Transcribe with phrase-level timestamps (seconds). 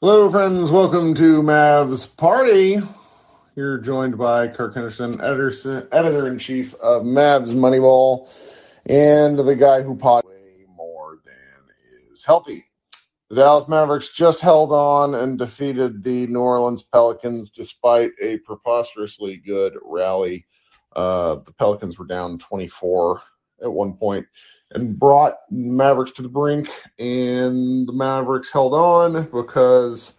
[0.00, 0.70] Hello, friends.
[0.70, 2.80] Welcome to Mavs Party.
[3.56, 8.28] You're joined by Kirk Henderson, editor in chief of Mavs Moneyball,
[8.86, 12.66] and the guy who pot way more than is healthy.
[13.28, 19.38] The Dallas Mavericks just held on and defeated the New Orleans Pelicans despite a preposterously
[19.38, 20.46] good rally.
[20.94, 23.20] Uh, the Pelicans were down 24
[23.64, 24.26] at one point
[24.72, 26.68] and brought Mavericks to the brink,
[26.98, 30.12] and the Mavericks held on because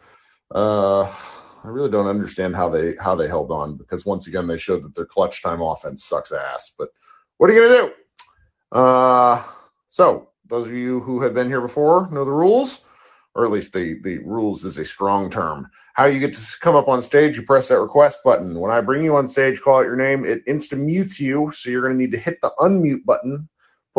[0.53, 4.57] uh, I really don't understand how they how they held on because once again they
[4.57, 6.73] showed that their clutch time offense sucks ass.
[6.77, 6.89] But
[7.37, 8.77] what are you gonna do?
[8.77, 9.43] Uh,
[9.87, 12.81] so those of you who have been here before know the rules,
[13.35, 15.69] or at least the the rules is a strong term.
[15.93, 18.59] How you get to come up on stage, you press that request button.
[18.59, 21.69] When I bring you on stage, call out your name, it insta mutes you, so
[21.69, 23.47] you're gonna need to hit the unmute button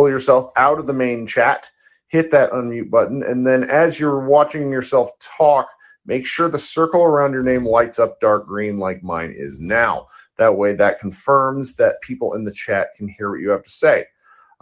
[0.00, 1.68] pull yourself out of the main chat,
[2.08, 5.68] hit that unmute button, and then as you're watching yourself talk,
[6.06, 10.08] make sure the circle around your name lights up dark green like mine is now.
[10.38, 13.70] That way, that confirms that people in the chat can hear what you have to
[13.70, 14.06] say.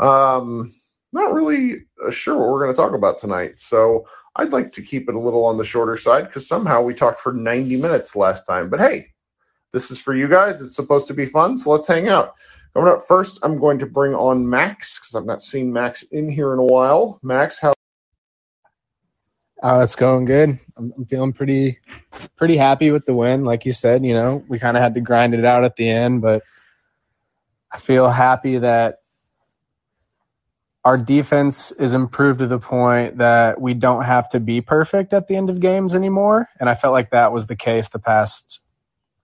[0.00, 0.74] Um,
[1.12, 5.08] not really sure what we're going to talk about tonight, so I'd like to keep
[5.08, 8.44] it a little on the shorter side because somehow we talked for 90 minutes last
[8.44, 8.70] time.
[8.70, 9.12] But hey,
[9.72, 10.60] this is for you guys.
[10.60, 12.34] It's supposed to be fun, so let's hang out.
[12.74, 16.30] Coming up first, I'm going to bring on Max because I've not seen Max in
[16.30, 17.18] here in a while.
[17.22, 17.74] Max, how?
[19.62, 20.60] Oh, it's going good.
[20.76, 21.78] I'm, I'm feeling pretty,
[22.36, 23.44] pretty happy with the win.
[23.44, 25.88] Like you said, you know, we kind of had to grind it out at the
[25.88, 26.42] end, but
[27.72, 28.98] I feel happy that
[30.84, 35.26] our defense is improved to the point that we don't have to be perfect at
[35.26, 36.48] the end of games anymore.
[36.60, 38.60] And I felt like that was the case the past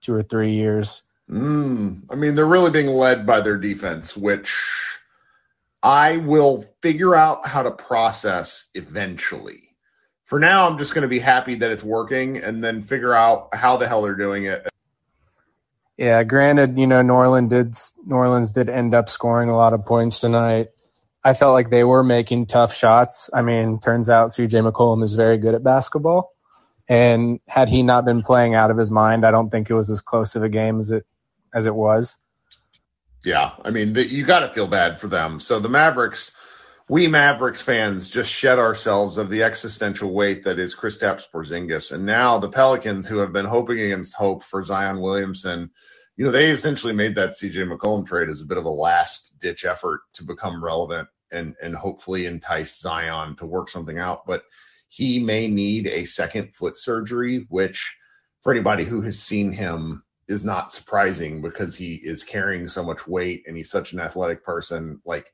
[0.05, 1.03] two or three years.
[1.29, 4.55] Mm, I mean, they're really being led by their defense, which
[5.81, 9.75] I will figure out how to process eventually.
[10.25, 13.53] For now, I'm just going to be happy that it's working and then figure out
[13.53, 14.67] how the hell they're doing it.
[15.97, 19.73] Yeah, granted, you know, New Orleans did New Orleans did end up scoring a lot
[19.73, 20.67] of points tonight.
[21.23, 23.29] I felt like they were making tough shots.
[23.33, 26.34] I mean, turns out CJ McCollum is very good at basketball.
[26.87, 29.89] And had he not been playing out of his mind, I don't think it was
[29.89, 31.05] as close of a game as it
[31.53, 32.17] as it was.
[33.23, 35.39] Yeah, I mean, the, you got to feel bad for them.
[35.39, 36.31] So the Mavericks,
[36.87, 42.05] we Mavericks fans, just shed ourselves of the existential weight that is Kristaps Porzingis, and
[42.05, 45.71] now the Pelicans, who have been hoping against hope for Zion Williamson,
[46.17, 49.33] you know, they essentially made that CJ McCollum trade as a bit of a last
[49.39, 54.43] ditch effort to become relevant and and hopefully entice Zion to work something out, but
[54.95, 57.97] he may need a second foot surgery, which
[58.43, 63.05] for anybody who has seen him is not surprising because he is carrying so much
[63.05, 65.01] weight and he's such an athletic person.
[65.03, 65.29] Like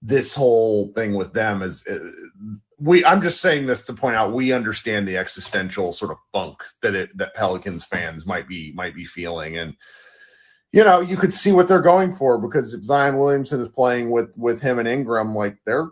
[0.00, 2.10] this whole thing with them is uh,
[2.78, 3.04] we.
[3.04, 6.94] I'm just saying this to point out we understand the existential sort of funk that
[6.94, 9.74] it that Pelicans fans might be might be feeling and.
[10.74, 14.10] You know, you could see what they're going for because if Zion Williamson is playing
[14.10, 15.90] with with him and Ingram, like they're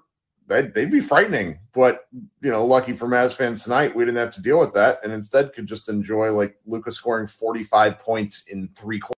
[0.50, 1.60] they'd, they'd be frightening.
[1.72, 2.06] But
[2.42, 5.12] you know, lucky for Mavs fans tonight, we didn't have to deal with that, and
[5.12, 9.14] instead could just enjoy like Luka scoring 45 points in three quarters.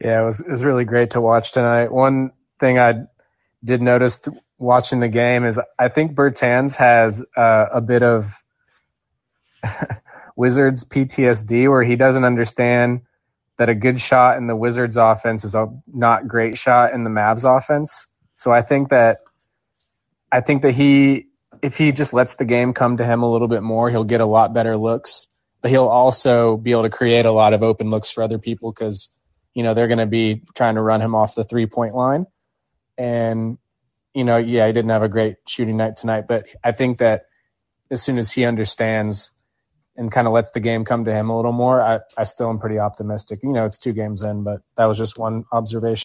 [0.00, 1.90] Yeah, it was it was really great to watch tonight.
[1.90, 3.06] One thing I
[3.64, 8.30] did notice th- watching the game is I think Bertans has uh, a bit of
[10.36, 13.02] Wizards PTSD where he doesn't understand
[13.56, 17.10] that a good shot in the Wizards offense is a not great shot in the
[17.10, 18.08] Mavs offense.
[18.36, 19.18] So I think that
[20.30, 21.28] I think that he
[21.62, 24.20] if he just lets the game come to him a little bit more, he'll get
[24.20, 25.26] a lot better looks,
[25.62, 28.72] but he'll also be able to create a lot of open looks for other people
[28.72, 29.14] cuz
[29.54, 32.26] you know they're going to be trying to run him off the three-point line.
[32.98, 33.58] And
[34.14, 37.26] you know, yeah, he didn't have a great shooting night tonight, but I think that
[37.90, 39.32] as soon as he understands
[39.96, 42.48] and kind of lets the game come to him a little more, I, I still
[42.50, 43.40] am pretty optimistic.
[43.42, 46.04] You know, it's two games in, but that was just one observation.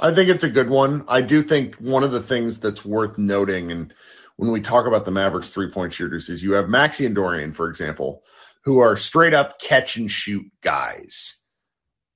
[0.00, 1.04] I think it's a good one.
[1.08, 3.94] I do think one of the things that's worth noting, and
[4.36, 7.52] when we talk about the Mavericks three point shooters, is you have Maxi and Dorian,
[7.52, 8.22] for example,
[8.64, 11.42] who are straight up catch and shoot guys.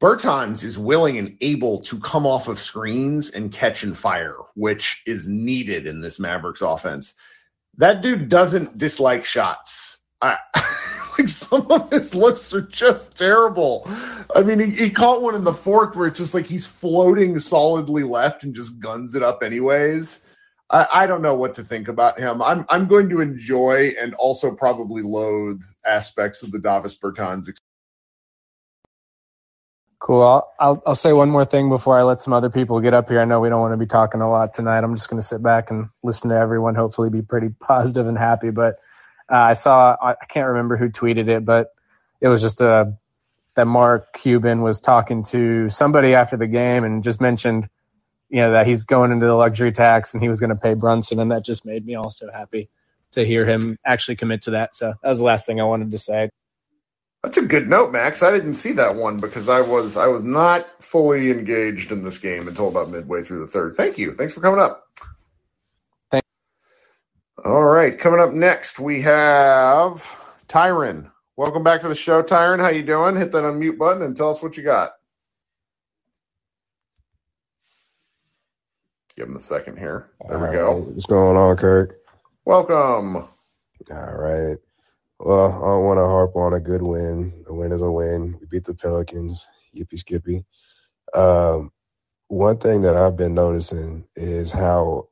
[0.01, 5.03] Bertans is willing and able to come off of screens and catch and fire, which
[5.07, 7.15] is needed in this Mavericks offense.
[7.79, 9.99] That dude doesn't dislike shots.
[10.21, 10.39] I,
[11.19, 13.89] like some of his looks are just terrible.
[14.35, 17.39] I mean, he, he caught one in the fourth where it's just like he's floating
[17.39, 20.21] solidly left and just guns it up anyways.
[20.71, 22.43] I, I don't know what to think about him.
[22.43, 27.49] I'm I'm going to enjoy and also probably loathe aspects of the Davis Bertans
[30.03, 30.23] Cool.
[30.23, 33.09] I'll, I'll, I'll say one more thing before I let some other people get up
[33.09, 33.21] here.
[33.21, 34.83] I know we don't want to be talking a lot tonight.
[34.83, 36.75] I'm just going to sit back and listen to everyone.
[36.75, 38.51] Hopefully, be pretty positive and happy.
[38.51, 38.81] But
[39.33, 41.73] uh, I saw I, can't remember who tweeted it, but
[42.21, 42.85] it was just a uh,
[43.55, 47.69] that Mark Cuban was talking to somebody after the game and just mentioned,
[48.31, 50.75] you know, that he's going into the luxury tax and he was going to pay
[50.75, 52.69] Brunson, and that just made me also happy
[53.13, 54.75] to hear him actually commit to that.
[54.75, 56.31] So that was the last thing I wanted to say.
[57.23, 58.23] That's a good note, Max.
[58.23, 62.19] I didn't see that one because I was I was not fully engaged in this
[62.19, 63.77] game until about midway through the third.
[63.77, 64.13] Thank you.
[64.13, 64.85] Thanks for coming up.
[67.45, 70.01] All right, coming up next we have
[70.47, 71.11] Tyron.
[71.37, 72.61] Welcome back to the show, Tyron.
[72.61, 73.17] How you doing?
[73.17, 74.93] Hit that unmute button and tell us what you got.
[79.17, 80.11] Give him a second here.
[80.29, 80.83] There we go.
[80.83, 81.99] What's going on, Kirk?
[82.45, 83.17] Welcome.
[83.17, 84.59] All right.
[85.19, 87.45] Well, I don't want to harp on a good win.
[87.49, 88.39] A win is a win.
[88.41, 89.49] We beat the Pelicans.
[89.77, 90.45] Yippee skippy.
[91.13, 91.73] Um,
[92.29, 95.09] one thing that I've been noticing is how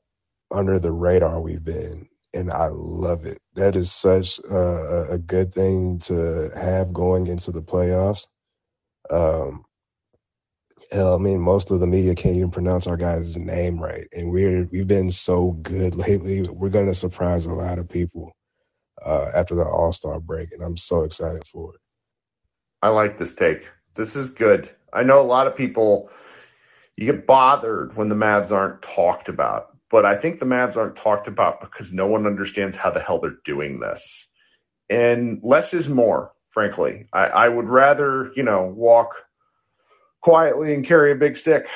[0.52, 3.38] under the radar we've been, and I love it.
[3.54, 8.26] That is such a, a good thing to have going into the playoffs.
[9.10, 9.64] Um,
[10.92, 14.30] hell, I mean, most of the media can't even pronounce our guy's name right, and
[14.32, 16.42] we're we've been so good lately.
[16.42, 18.32] We're gonna surprise a lot of people
[19.04, 21.80] uh, after the All Star break, and I'm so excited for it.
[22.82, 23.70] I like this take.
[23.94, 24.70] This is good.
[24.92, 26.10] I know a lot of people
[26.96, 30.96] you get bothered when the Mavs aren't talked about, but I think the Mavs aren't
[30.96, 34.28] talked about because no one understands how the hell they're doing this.
[34.88, 37.06] And less is more, frankly.
[37.12, 39.24] I, I would rather, you know, walk
[40.20, 41.66] quietly and carry a big stick.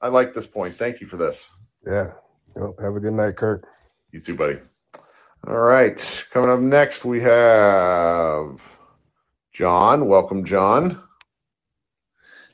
[0.00, 0.76] I like this point.
[0.76, 1.50] Thank you for this.
[1.86, 2.12] Yeah.
[2.54, 3.64] Well, have a good night, Kurt.
[4.12, 4.58] You too, buddy.
[5.46, 6.26] All right.
[6.30, 8.60] Coming up next, we have
[9.52, 10.08] John.
[10.08, 11.02] Welcome, John.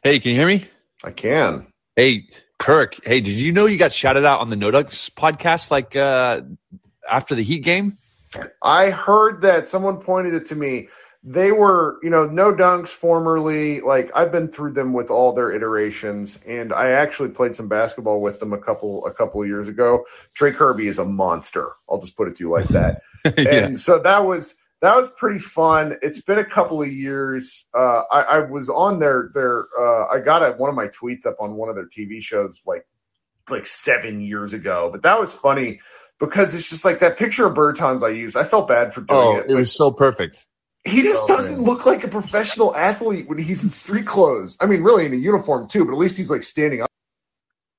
[0.02, 0.66] Hey, can you hear me?
[1.02, 1.66] I can.
[1.96, 2.26] Hey,
[2.62, 2.98] Kirk.
[3.04, 6.42] Hey, did you know you got shouted out on the No Dunks podcast like uh,
[7.08, 7.98] after the Heat game?
[8.62, 10.88] I heard that someone pointed it to me
[11.24, 13.80] they were, you know, no dunks formerly.
[13.80, 18.20] Like I've been through them with all their iterations, and I actually played some basketball
[18.20, 20.06] with them a couple a couple of years ago.
[20.34, 21.68] Trey Kerby is a monster.
[21.88, 23.02] I'll just put it to you like that.
[23.24, 23.66] yeah.
[23.66, 25.96] And so that was that was pretty fun.
[26.02, 27.66] It's been a couple of years.
[27.72, 29.64] Uh, I, I was on their their.
[29.78, 32.60] Uh, I got a, one of my tweets up on one of their TV shows
[32.66, 32.84] like
[33.48, 35.80] like seven years ago, but that was funny
[36.18, 38.36] because it's just like that picture of Bertans I used.
[38.36, 39.50] I felt bad for doing oh, it.
[39.50, 40.46] it was so perfect.
[40.84, 41.64] He just oh, doesn't man.
[41.64, 44.58] look like a professional athlete when he's in street clothes.
[44.60, 46.90] I mean, really in a uniform too, but at least he's like standing up.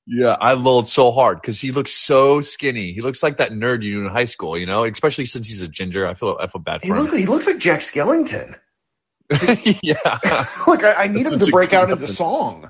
[0.05, 2.91] Yeah, I lulled so hard because he looks so skinny.
[2.91, 5.61] He looks like that nerd you knew in high school, you know, especially since he's
[5.61, 6.05] a ginger.
[6.05, 6.97] I feel I feel bad for he him.
[6.99, 8.57] Look, he looks like Jack Skellington.
[9.81, 10.19] yeah.
[10.67, 12.69] like I, I need him to break out into song.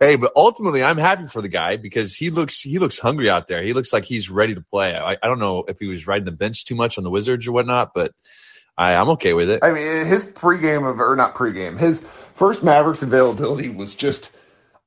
[0.00, 3.46] Hey, but ultimately, I'm happy for the guy because he looks he looks hungry out
[3.46, 3.62] there.
[3.62, 4.94] He looks like he's ready to play.
[4.94, 7.46] I, I don't know if he was riding the bench too much on the Wizards
[7.46, 8.12] or whatnot, but
[8.76, 9.62] I, I'm okay with it.
[9.62, 12.02] I mean, his pregame of or not pregame, his
[12.34, 14.30] first Mavericks availability was just.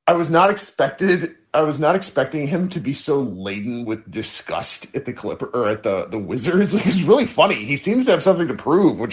[0.08, 1.36] I was not expected.
[1.52, 5.68] I was not expecting him to be so laden with disgust at the Clipper or
[5.68, 6.72] at the the Wizards.
[6.74, 7.66] Like, it's really funny.
[7.66, 8.98] He seems to have something to prove.
[8.98, 9.12] Which,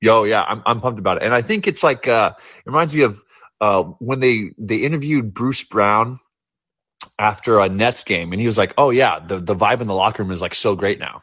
[0.00, 2.94] yo, yeah, I'm I'm pumped about it, and I think it's like uh, it reminds
[2.94, 3.20] me of
[3.60, 6.20] uh, when they they interviewed Bruce Brown
[7.18, 9.94] after a Nets game, and he was like, "Oh yeah, the the vibe in the
[9.94, 11.22] locker room is like so great now,"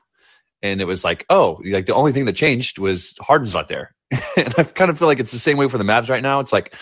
[0.62, 3.96] and it was like, "Oh, like the only thing that changed was Harden's not there,"
[4.36, 6.42] and I kind of feel like it's the same way for the Mavs right now.
[6.42, 6.76] It's like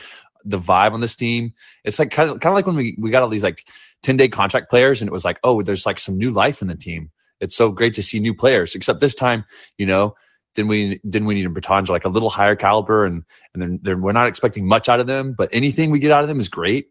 [0.45, 1.53] the vibe on this team.
[1.83, 3.65] It's like kind of kind of like when we we got all these like
[4.03, 6.67] 10 day contract players, and it was like, oh, there's like some new life in
[6.67, 7.11] the team.
[7.39, 8.75] It's so great to see new players.
[8.75, 9.45] Except this time,
[9.77, 10.15] you know,
[10.55, 13.79] didn't we didn't we need a Bertans like a little higher caliber, and and then
[13.81, 16.39] they're, we're not expecting much out of them, but anything we get out of them
[16.39, 16.87] is great.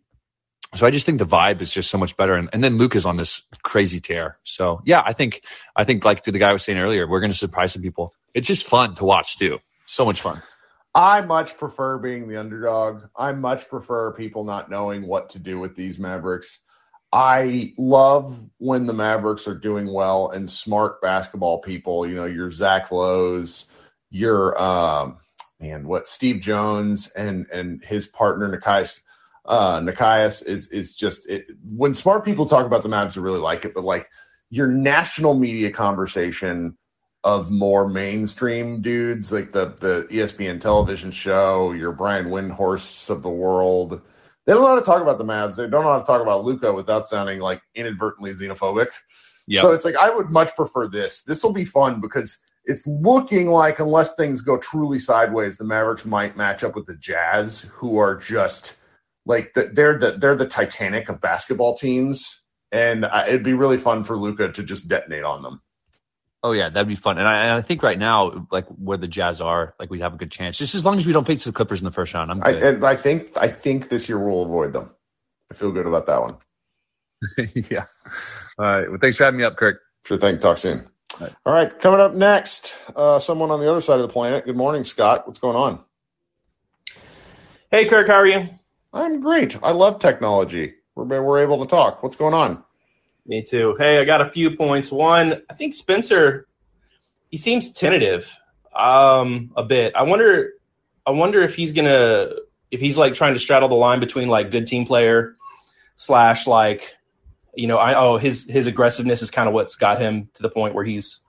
[0.74, 2.94] So I just think the vibe is just so much better, and, and then Luke
[2.94, 4.38] is on this crazy tear.
[4.44, 5.42] So yeah, I think
[5.74, 8.14] I think like the guy was saying earlier, we're going to surprise some people.
[8.34, 9.58] It's just fun to watch too.
[9.86, 10.40] So much fun.
[10.94, 13.04] I much prefer being the underdog.
[13.16, 16.60] I much prefer people not knowing what to do with these Mavericks.
[17.12, 22.52] I love when the Mavericks are doing well and smart basketball people, you know, your
[22.52, 23.66] Zach Lowe's,
[24.10, 25.18] your um
[25.60, 29.00] man, what Steve Jones and and his partner Nekias
[29.46, 33.40] uh Nekias is is just it, when smart people talk about the Mavs, I really
[33.40, 34.08] like it, but like
[34.50, 36.76] your national media conversation
[37.22, 43.30] of more mainstream dudes like the the ESPN television show, your Brian Windhorst of the
[43.30, 44.00] world.
[44.46, 45.56] They don't know how to talk about the Mavs.
[45.56, 48.88] They don't know how to talk about Luka without sounding like inadvertently xenophobic.
[49.46, 49.60] Yep.
[49.60, 51.22] So it's like I would much prefer this.
[51.22, 56.04] This will be fun because it's looking like unless things go truly sideways, the Mavericks
[56.04, 58.76] might match up with the Jazz, who are just
[59.26, 62.40] like the, they're the they're the Titanic of basketball teams,
[62.72, 65.60] and uh, it'd be really fun for Luka to just detonate on them.
[66.42, 67.18] Oh yeah, that'd be fun.
[67.18, 70.14] And I, and I think right now, like where the Jazz are, like we'd have
[70.14, 70.56] a good chance.
[70.56, 72.62] Just as long as we don't face the Clippers in the first round, I'm good.
[72.62, 74.90] I, and I think I think this year we'll avoid them.
[75.50, 76.36] I feel good about that one.
[77.70, 77.84] yeah.
[78.58, 78.88] All right.
[78.88, 79.80] Well, thanks for having me up, Kirk.
[80.06, 80.38] Sure thing.
[80.38, 80.88] Talk soon.
[81.20, 81.36] All right.
[81.44, 81.78] All right.
[81.78, 84.46] Coming up next, uh, someone on the other side of the planet.
[84.46, 85.26] Good morning, Scott.
[85.26, 85.80] What's going on?
[87.70, 88.06] Hey, Kirk.
[88.06, 88.48] How are you?
[88.94, 89.62] I'm great.
[89.62, 90.74] I love technology.
[90.96, 92.02] We're we're able to talk.
[92.02, 92.64] What's going on?
[93.26, 93.76] Me too.
[93.78, 94.90] Hey, I got a few points.
[94.90, 96.46] One, I think Spencer,
[97.30, 98.34] he seems tentative,
[98.74, 99.94] um, a bit.
[99.94, 100.54] I wonder,
[101.06, 102.30] I wonder if he's gonna,
[102.70, 105.36] if he's like trying to straddle the line between like good team player
[105.96, 106.96] slash like,
[107.54, 110.50] you know, I oh his his aggressiveness is kind of what's got him to the
[110.50, 111.20] point where he's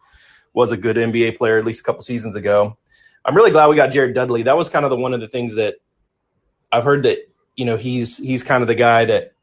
[0.54, 2.78] was a good NBA player at least a couple seasons ago.
[3.24, 4.44] I'm really glad we got Jared Dudley.
[4.44, 5.76] That was kind of the one of the things that
[6.72, 7.18] I've heard that
[7.56, 9.34] you know he's he's kind of the guy that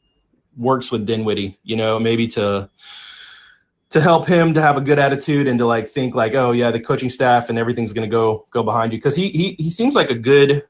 [0.58, 2.68] works with Dinwiddie, you know, maybe to
[3.90, 6.70] to help him to have a good attitude and to like think like, oh yeah,
[6.70, 9.94] the coaching staff and everything's gonna go go behind you because he he he seems
[9.94, 10.64] like a good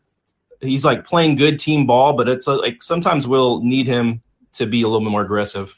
[0.60, 4.82] he's like playing good team ball, but it's like sometimes we'll need him to be
[4.82, 5.74] a little bit more aggressive.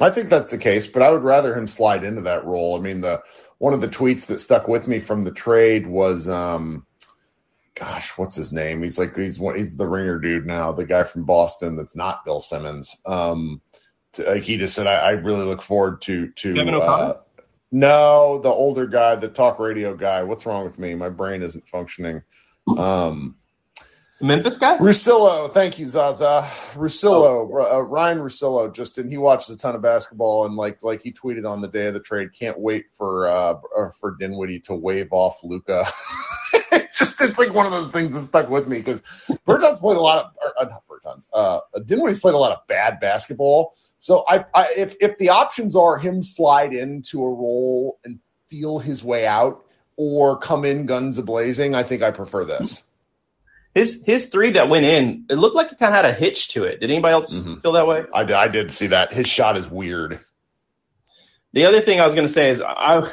[0.00, 2.76] I think that's the case, but I would rather him slide into that role.
[2.76, 3.22] I mean, the
[3.58, 6.86] one of the tweets that stuck with me from the trade was um
[7.78, 8.82] gosh, what's his name?
[8.82, 12.24] He's like he's one he's the ringer dude now, the guy from Boston that's not
[12.24, 12.96] Bill Simmons.
[13.06, 13.60] Um,
[14.14, 16.54] to, like he just said, I, I, really look forward to to.
[16.54, 17.14] Kevin O'Connor.
[17.14, 17.16] Uh,
[17.70, 20.22] no, the older guy, the talk radio guy.
[20.22, 20.94] What's wrong with me?
[20.94, 22.22] My brain isn't functioning.
[22.66, 23.36] Um,
[24.20, 24.78] Memphis guy?
[24.78, 25.52] Russillo.
[25.52, 26.48] Thank you, Zaza.
[26.74, 27.48] Russillo.
[27.52, 27.78] Oh.
[27.78, 31.12] Uh, Ryen Russillo just and he watches a ton of basketball and like like he
[31.12, 32.30] tweeted on the day of the trade.
[32.36, 33.54] Can't wait for uh
[34.00, 35.86] for Dinwiddie to wave off Luka.
[36.98, 39.02] just it's like one of those things that stuck with me because
[39.46, 41.28] Bertans played a lot of uh, not Bertans.
[41.32, 43.74] Uh, Dinwiddie's played a lot of bad basketball.
[43.98, 48.78] So I, I if if the options are him slide into a role and feel
[48.78, 49.64] his way out
[49.96, 52.82] or come in guns a blazing, I think I prefer this.
[53.74, 56.48] His his three that went in, it looked like it kind of had a hitch
[56.50, 56.80] to it.
[56.80, 57.56] Did anybody else mm-hmm.
[57.56, 58.04] feel that way?
[58.14, 59.12] I, I did see that.
[59.12, 60.20] His shot is weird.
[61.52, 63.10] The other thing I was going to say is I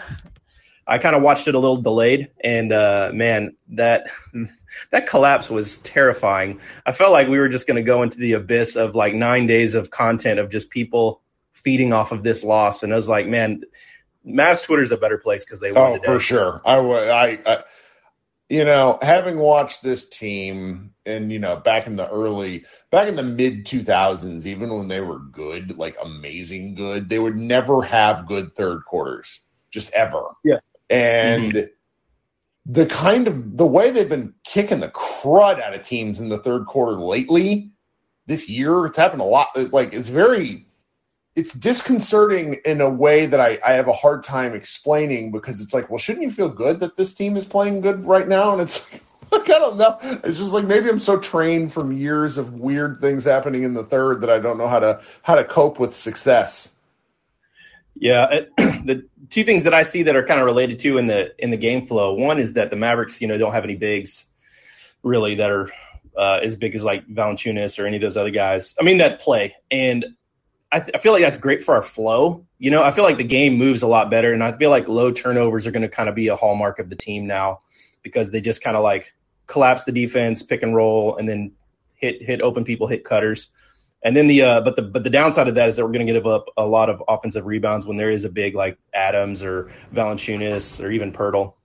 [0.88, 4.12] I kind of watched it a little delayed, and uh, man, that
[4.92, 6.60] that collapse was terrifying.
[6.86, 9.48] I felt like we were just going to go into the abyss of like nine
[9.48, 11.22] days of content of just people
[11.54, 13.64] feeding off of this loss, and I was like, man,
[14.26, 15.82] Mavs Twitter's a better place because they won.
[15.82, 16.06] Oh, today.
[16.06, 16.62] for sure.
[16.64, 17.64] I, I, I,
[18.48, 23.16] you know, having watched this team, and you know, back in the early, back in
[23.16, 28.28] the mid 2000s, even when they were good, like amazing good, they would never have
[28.28, 30.22] good third quarters, just ever.
[30.44, 32.72] Yeah and mm-hmm.
[32.72, 36.40] the kind of the way they've been kicking the crud out of teams in the
[36.40, 37.72] third quarter lately
[38.28, 39.50] this year, it's happened a lot.
[39.56, 40.68] It's like it's very
[41.36, 45.74] it's disconcerting in a way that I, I have a hard time explaining because it's
[45.74, 48.54] like, well, shouldn't you feel good that this team is playing good right now?
[48.54, 48.86] And it's
[49.32, 49.98] Like, I don't know.
[50.02, 53.84] It's just like maybe I'm so trained from years of weird things happening in the
[53.84, 56.72] third that I don't know how to how to cope with success.
[57.96, 61.32] Yeah, the two things that I see that are kind of related to in the
[61.42, 62.14] in the game flow.
[62.14, 64.26] One is that the Mavericks, you know, don't have any bigs
[65.02, 65.72] really that are
[66.18, 68.76] uh, as big as like Valanciunas or any of those other guys.
[68.80, 70.06] I mean that play, and
[70.72, 72.46] I, th- I feel like that's great for our flow.
[72.58, 74.88] You know, I feel like the game moves a lot better, and I feel like
[74.88, 77.62] low turnovers are going to kind of be a hallmark of the team now
[78.04, 79.14] because they just kind of like
[79.48, 81.54] collapse the defense, pick and roll, and then
[81.96, 83.50] hit hit open people, hit cutters.
[84.06, 86.06] And then the uh, but the but the downside of that is that we're going
[86.06, 89.42] to give up a lot of offensive rebounds when there is a big like Adams
[89.42, 91.56] or Valanciunas or even Poeltl.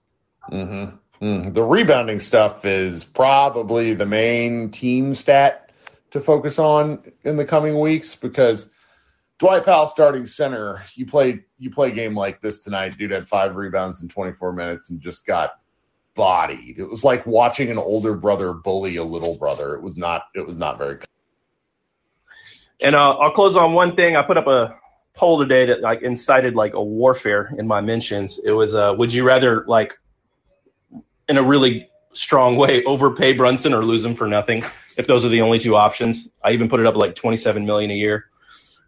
[0.51, 1.23] Mm-hmm.
[1.23, 5.71] Mm, the rebounding stuff is probably the main team stat
[6.09, 8.71] to focus on in the coming weeks because
[9.37, 13.27] Dwight Powell starting center, you play you play a game like this tonight, dude had
[13.27, 15.51] five rebounds in 24 minutes and just got
[16.15, 16.79] bodied.
[16.79, 19.75] It was like watching an older brother bully a little brother.
[19.75, 20.97] It was not it was not very
[22.81, 24.15] And uh, I'll close on one thing.
[24.15, 24.75] I put up a
[25.13, 28.39] poll today that like incited like a warfare in my mentions.
[28.43, 29.99] It was uh, would you rather like
[31.27, 34.63] in a really strong way overpay Brunson or lose him for nothing
[34.97, 36.29] if those are the only two options.
[36.43, 38.25] I even put it up like 27 million a year.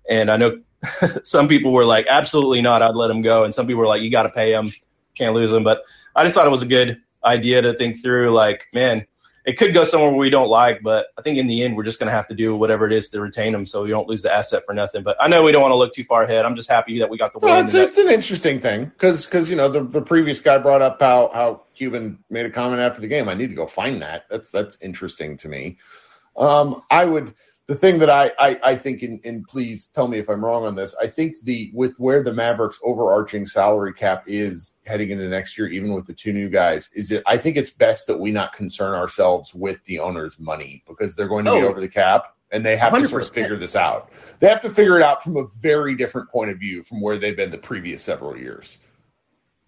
[0.09, 0.61] And I know
[1.23, 2.81] some people were like, absolutely not.
[2.81, 3.43] I'd let him go.
[3.43, 4.71] And some people were like, you got to pay him.
[5.15, 5.63] Can't lose him.
[5.63, 5.83] But
[6.15, 9.05] I just thought it was a good idea to think through like, man,
[9.45, 11.99] it could go somewhere we don't like, but I think in the end we're just
[11.99, 14.21] going to have to do whatever it is to retain him, so we don't lose
[14.21, 15.03] the asset for nothing.
[15.03, 16.45] But I know we don't want to look too far ahead.
[16.45, 17.65] I'm just happy that we got the win.
[17.65, 21.01] It's, it's an interesting thing because because you know the the previous guy brought up
[21.01, 23.27] how how Cuban made a comment after the game.
[23.27, 24.25] I need to go find that.
[24.29, 25.77] That's that's interesting to me.
[26.37, 27.33] Um, I would
[27.67, 30.65] the thing that I, I, I think, and, and please tell me if I'm wrong
[30.65, 35.29] on this, I think the with where the Mavericks overarching salary cap is heading into
[35.29, 38.19] next year, even with the two new guys, is it I think it's best that
[38.19, 41.79] we not concern ourselves with the owner's money because they're going to oh, be over
[41.79, 43.01] the cap and they have 100%.
[43.01, 44.11] to sort of figure this out.
[44.39, 47.17] They have to figure it out from a very different point of view from where
[47.17, 48.77] they've been the previous several years.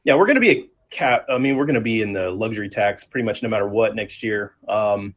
[0.03, 1.25] Yeah, we're going to be a cap.
[1.29, 3.95] I mean, we're going to be in the luxury tax pretty much no matter what
[3.95, 4.53] next year.
[4.67, 5.15] Um,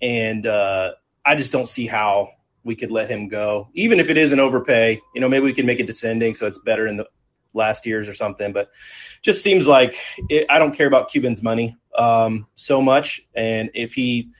[0.00, 0.92] and uh,
[1.24, 2.30] I just don't see how
[2.64, 5.00] we could let him go, even if it is an overpay.
[5.14, 7.06] You know, maybe we can make it descending so it's better in the
[7.54, 8.52] last years or something.
[8.52, 8.70] But
[9.20, 9.96] just seems like
[10.28, 13.22] it, I don't care about Cuban's money um, so much.
[13.34, 14.30] And if he,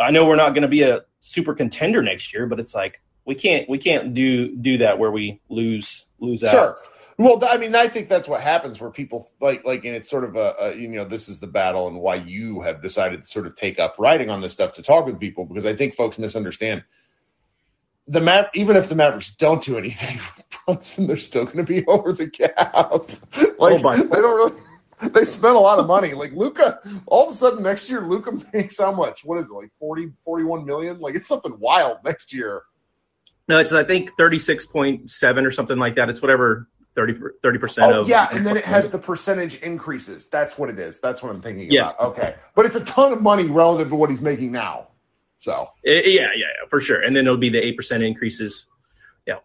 [0.00, 3.00] I know we're not going to be a super contender next year, but it's like
[3.24, 6.50] we can't we can't do do that where we lose lose out.
[6.50, 6.78] Sure.
[7.18, 10.24] Well, I mean, I think that's what happens where people like, like, and it's sort
[10.24, 13.28] of a, a, you know, this is the battle and why you have decided to
[13.28, 15.94] sort of take up writing on this stuff to talk with people because I think
[15.94, 16.84] folks misunderstand
[18.06, 18.50] the map.
[18.54, 20.20] Even if the Mavericks don't do anything,
[20.66, 22.54] Brunson, they're still going to be over the cap.
[23.58, 24.62] like oh they don't really.
[25.12, 26.14] They spent a lot of money.
[26.14, 29.24] Like Luka, all of a sudden next year, Luka makes how much?
[29.24, 31.00] What is it, like 40, 41 million?
[31.00, 32.62] Like it's something wild next year.
[33.48, 36.08] No, it's I think thirty six point seven or something like that.
[36.08, 40.26] It's whatever 30 percent oh, of yeah, and then it has the percentage increases.
[40.26, 40.98] That's what it is.
[40.98, 41.92] That's what I'm thinking yes.
[41.92, 42.12] about.
[42.12, 44.88] Okay, but it's a ton of money relative to what he's making now.
[45.36, 47.02] So it, yeah, yeah, yeah, for sure.
[47.02, 48.66] And then it'll be the eight percent increases.
[49.26, 49.36] Yeah.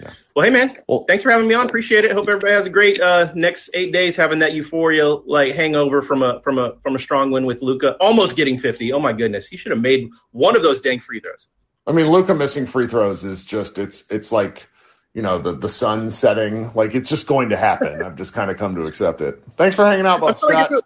[0.00, 0.10] Yeah.
[0.34, 1.66] Well, hey man, well, thanks for having me on.
[1.66, 2.12] Appreciate it.
[2.12, 6.22] Hope everybody has a great uh, next eight days, having that euphoria like hangover from
[6.22, 8.94] a from a from a strong win with Luka, almost getting 50.
[8.94, 11.48] Oh my goodness, he should have made one of those dang free throws.
[11.86, 14.68] I mean, Luka missing free throws is just it's it's like
[15.16, 16.74] you know, the, the sun setting.
[16.74, 18.02] Like it's just going to happen.
[18.02, 19.42] I've just kind of come to accept it.
[19.56, 20.70] Thanks for hanging out, Buck Scott.
[20.70, 20.84] Like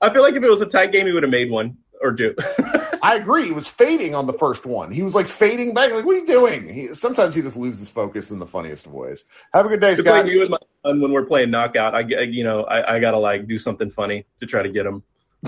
[0.00, 2.12] I feel like if it was a tight game, he would have made one or
[2.12, 2.34] two.
[3.02, 3.44] I agree.
[3.44, 4.90] He was fading on the first one.
[4.90, 5.92] He was like fading back.
[5.92, 6.74] Like, what are you doing?
[6.74, 9.24] He, sometimes he just loses focus in the funniest of ways.
[9.54, 10.24] Have a good day, it's Scott.
[10.24, 11.94] Like you and my son when we're playing knockout.
[11.94, 15.04] I, you know, I, I gotta like do something funny to try to get him.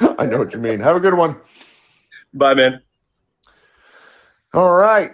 [0.00, 0.80] I know what you mean.
[0.80, 1.36] Have a good one.
[2.32, 2.80] Bye, man.
[4.54, 5.12] All right.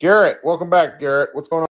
[0.00, 1.30] Garrett, welcome back, Garrett.
[1.32, 1.68] What's going on?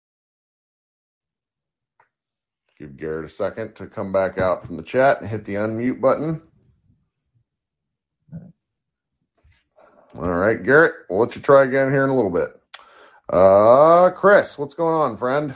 [2.78, 6.00] Give Garrett a second to come back out from the chat and hit the unmute
[6.00, 6.42] button.
[10.16, 12.50] All right, Garrett, we'll let you try again here in a little bit.
[13.28, 15.56] Uh, Chris, what's going on, friend?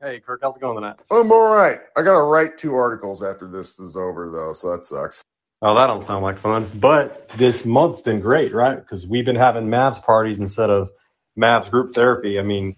[0.00, 0.96] Hey, Kirk, how's it going tonight?
[1.10, 1.80] I'm all right.
[1.96, 5.22] I got to write two articles after this is over, though, so that sucks.
[5.60, 6.66] Oh, that don't sound like fun.
[6.74, 8.78] But this month's been great, right?
[8.78, 10.90] Because we've been having Mavs parties instead of
[11.38, 12.38] Mavs group therapy.
[12.38, 12.76] I mean,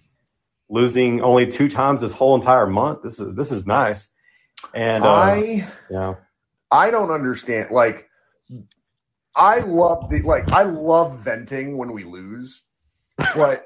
[0.69, 3.01] losing only two times this whole entire month.
[3.03, 4.09] This is this is nice.
[4.73, 6.15] And uh, I yeah,
[6.71, 7.71] I don't understand.
[7.71, 8.07] Like,
[9.35, 12.63] I love the like I love venting when we lose,
[13.17, 13.63] but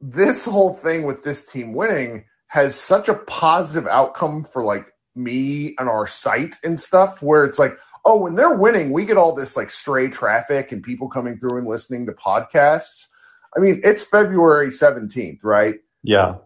[0.00, 5.74] this whole thing with this team winning has such a positive outcome for like me
[5.78, 9.34] and our site and stuff where it's like, oh, when they're winning, we get all
[9.34, 13.08] this like stray traffic and people coming through and listening to podcasts.
[13.56, 15.76] I mean, it's February 17th, right?
[16.02, 16.36] Yeah.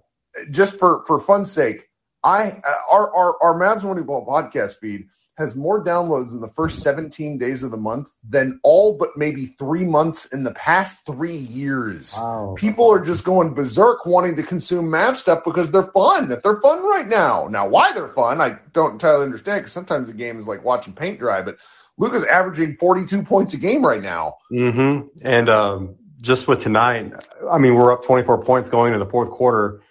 [0.51, 1.89] Just for for fun's sake,
[2.23, 7.39] I our our our Mavs Moneyball podcast feed has more downloads in the first 17
[7.39, 12.17] days of the month than all but maybe three months in the past three years.
[12.17, 12.55] Wow.
[12.57, 16.31] People are just going berserk wanting to consume Mav stuff because they're fun.
[16.31, 17.49] If they're fun right now.
[17.49, 20.95] Now, why they're fun, I don't entirely understand because sometimes the game is like watching
[20.95, 21.59] paint dry, but
[21.99, 24.37] Luka's averaging 42 points a game right now.
[24.53, 25.09] Mm-hmm.
[25.23, 27.13] And um, just with tonight,
[27.49, 29.83] I mean, we're up 24 points going into the fourth quarter.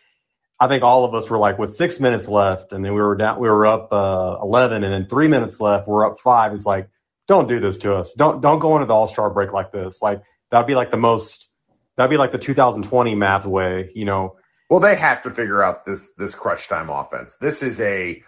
[0.59, 3.15] I think all of us were like with six minutes left, and then we were
[3.15, 6.51] down, we were up uh, 11, and then three minutes left, we're up five.
[6.53, 6.89] It's like,
[7.27, 8.13] don't do this to us.
[8.13, 10.01] Don't don't go into the All Star break like this.
[10.01, 11.49] Like that'd be like the most,
[11.95, 14.37] that'd be like the 2020 Mavs way, you know.
[14.69, 17.37] Well, they have to figure out this this clutch time offense.
[17.37, 18.23] This is a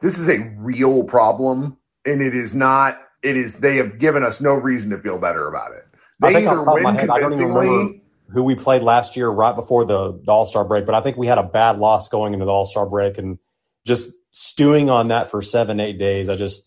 [0.00, 2.98] this is a real problem, and it is not.
[3.22, 3.56] It is.
[3.56, 5.84] They have given us no reason to feel better about it.
[6.22, 8.02] I think either off the top of my win head, I don't even remember convincingly.
[8.32, 11.16] who we played last year right before the, the All Star break, but I think
[11.16, 13.38] we had a bad loss going into the All Star break and
[13.86, 16.28] just stewing on that for seven, eight days.
[16.28, 16.64] I just,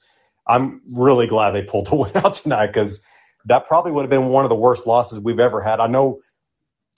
[0.48, 3.02] I'm really glad they pulled the win out tonight because
[3.46, 5.80] that probably would have been one of the worst losses we've ever had.
[5.80, 6.22] I know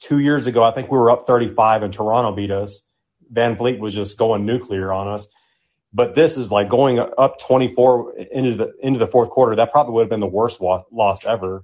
[0.02, 2.84] two years ago, I think we were up 35 and Toronto beat us.
[3.34, 5.28] VanVleet was just going nuclear on us.
[5.94, 9.56] But this is like going up 24 into the into the fourth quarter.
[9.58, 11.63] That probably would have been the worst wa- loss ever.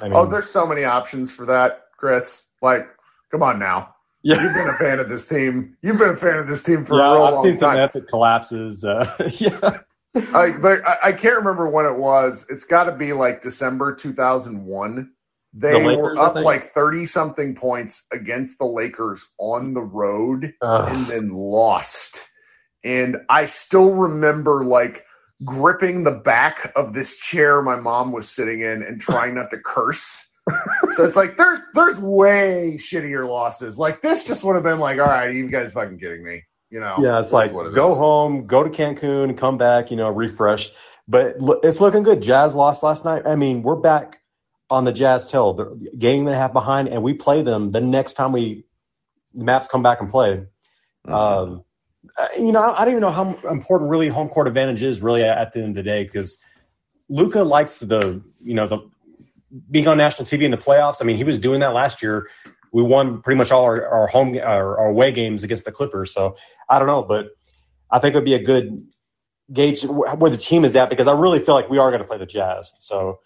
[0.00, 2.42] I mean, Oh, there's so many options for that, Chris.
[2.60, 2.88] Like,
[3.30, 3.94] come on now.
[4.22, 4.42] yeah.
[4.42, 5.76] You've been a fan of this team.
[5.82, 7.74] You've been a fan of this team for yeah, a real I've long seen some
[7.74, 7.78] time.
[7.78, 8.84] epic collapses.
[8.84, 9.78] Uh, yeah,
[10.34, 12.46] I, like, I can't remember when it was.
[12.48, 15.10] It's got to be like December 2001.
[15.54, 19.82] They The were Lakers, I up like 30 something points against the Lakers on the
[19.82, 20.88] road Ugh.
[20.96, 22.26] and then lost.
[22.84, 25.04] And I still remember like
[25.44, 29.58] gripping the back of this chair my mom was sitting in and trying not to
[29.58, 30.26] curse.
[30.94, 33.78] so it's like there's there's way shittier losses.
[33.78, 36.42] Like this just would have been like, all right, you guys fucking kidding me.
[36.70, 36.96] You know?
[37.00, 37.20] yeah.
[37.20, 37.98] It's like it go is.
[37.98, 40.70] home, go to Cancun, come back, you know, refresh.
[41.06, 42.22] But it's looking good.
[42.22, 43.22] Jazz lost last night.
[43.26, 44.20] I mean, we're back
[44.70, 47.80] on the Jazz tail, the game and a half behind, and we play them the
[47.80, 48.64] next time we
[49.34, 50.46] the Mavs come back and play.
[51.06, 51.12] Mm-hmm.
[51.12, 51.64] Um,
[52.16, 55.00] Uh, you know, I I don't even know how important really home court advantage is
[55.00, 56.38] really at the end of the day because
[57.08, 58.90] Luka likes the you know the
[59.70, 60.96] being on national TV in the playoffs.
[61.00, 62.28] I mean, he was doing that last year.
[62.72, 66.12] We won pretty much all our, our home our, our away games against the Clippers.
[66.12, 66.36] So
[66.68, 67.28] I don't know, but
[67.90, 68.86] I think it would be a good
[69.52, 72.08] gauge where the team is at because I really feel like we are going to
[72.08, 72.72] play the Jazz.
[72.78, 73.20] So.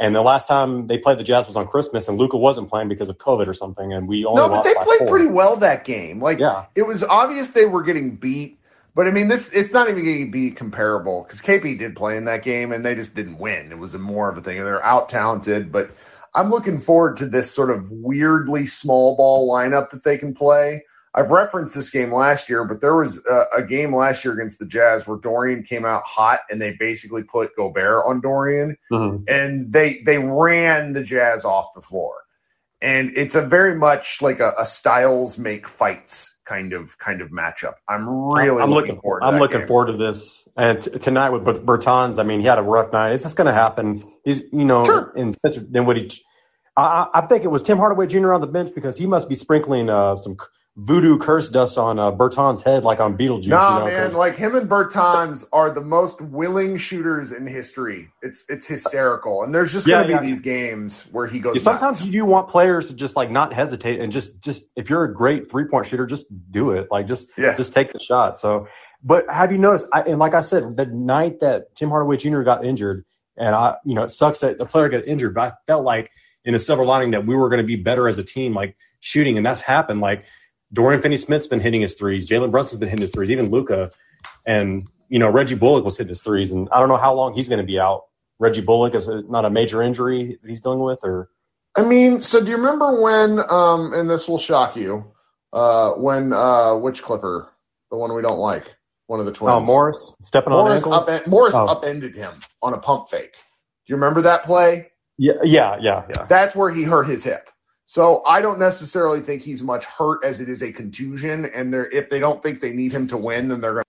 [0.00, 2.88] And the last time they played the Jazz was on Christmas, and Luka wasn't playing
[2.88, 5.08] because of COVID or something, and we only No, but they played four.
[5.08, 6.20] pretty well that game.
[6.20, 6.66] Like Yeah.
[6.74, 8.58] it was obvious they were getting beat,
[8.94, 12.16] but I mean this it's not even going to be comparable because KP did play
[12.16, 13.72] in that game and they just didn't win.
[13.72, 14.62] It was a more of a thing.
[14.62, 15.90] They're out talented, but
[16.34, 20.84] I'm looking forward to this sort of weirdly small ball lineup that they can play.
[21.14, 24.58] I've referenced this game last year, but there was a, a game last year against
[24.58, 29.24] the Jazz where Dorian came out hot and they basically put Gobert on Dorian Mhm.
[29.28, 32.14] and they they ran the Jazz off the floor.
[32.80, 37.30] And it's a very much like a, a styles make fights kind of kind of
[37.30, 37.74] matchup.
[37.88, 39.20] I'm really I'm looking, looking forward.
[39.20, 39.66] To I'm looking game.
[39.68, 40.46] forward to this.
[40.56, 43.12] And t- tonight with Bertans, I mean, he had a rough night.
[43.14, 44.04] It's just going to happen.
[44.24, 45.12] He's, you know, Sure.
[45.16, 46.22] in Spencer Dinwiddie.
[46.76, 48.32] I, I I think it was Tim Hardaway Jr.
[48.32, 50.36] on the bench because he must be sprinkling uh, some
[50.78, 53.48] voodoo curse dust on uh, Bertans' head like on Beetlejuice.
[53.48, 58.08] Nah, you know, man, like him and Bertans are the most willing shooters in history.
[58.22, 60.20] It's it's hysterical, and there's just Yeah, gonna be yeah.
[60.20, 61.56] these games where he goes.
[61.56, 64.88] Yeah, sometimes you do want players to just like not hesitate and just just if
[64.88, 66.88] you're a great three point shooter, just do it.
[66.90, 67.56] Like just Yeah.
[67.56, 68.38] just take the shot.
[68.38, 68.68] So,
[69.02, 69.86] but have you noticed?
[69.92, 72.42] I, and like I said, the night that Tim Hardaway Jr.
[72.42, 73.04] got injured,
[73.36, 76.10] and I, you know, it sucks that the player got injured, but I felt like
[76.44, 78.76] in a silver lining that we were going to be better as a team, like
[79.00, 80.00] shooting, and that's happened.
[80.00, 80.24] Like
[80.72, 83.90] Dorian Finney-Smith's been hitting his threes, Jalen Brunson's been hitting his threes, even Luca,
[84.46, 87.34] and you know Reggie Bullock was hitting his threes, and I don't know how long
[87.34, 88.04] he's going to be out.
[88.38, 91.28] Reggie Bullock is a, not a major injury he's dealing with, or
[91.74, 93.38] I mean, so do you remember when?
[93.48, 95.12] Um, and this will shock you.
[95.52, 97.48] Uh, when uh, which Clipper,
[97.90, 98.76] the one we don't like,
[99.06, 99.54] one of the twins.
[99.54, 101.08] Oh, Morris stepping on Morris, ankles.
[101.08, 101.66] up, Morris Oh.
[101.66, 103.32] upended him on a pump fake.
[103.32, 104.90] Do you remember that play?
[105.16, 106.26] Yeah, yeah, yeah, yeah.
[106.26, 107.48] That's where he hurt his hip.
[107.90, 111.46] So I don't necessarily think he's much hurt as it is a contusion.
[111.46, 113.88] And they're, if they don't think they need him to win, then they're going to.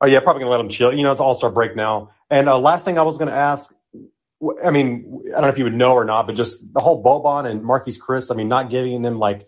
[0.00, 0.92] Oh yeah, probably gonna let him chill.
[0.92, 2.10] You know, it's All Star break now.
[2.28, 3.72] And uh, last thing I was gonna ask,
[4.62, 7.00] I mean, I don't know if you would know or not, but just the whole
[7.00, 8.32] Boban and Marquese Chriss.
[8.32, 9.46] I mean, not giving them like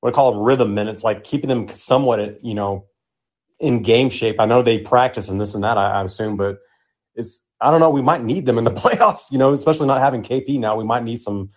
[0.00, 2.84] what I call rhythm minutes, like keeping them somewhat, you know,
[3.58, 4.38] in game shape.
[4.38, 6.58] I know they practice and this and that, I, I assume, but
[7.14, 7.88] it's I don't know.
[7.88, 10.76] We might need them in the playoffs, you know, especially not having KP now.
[10.76, 11.48] We might need some,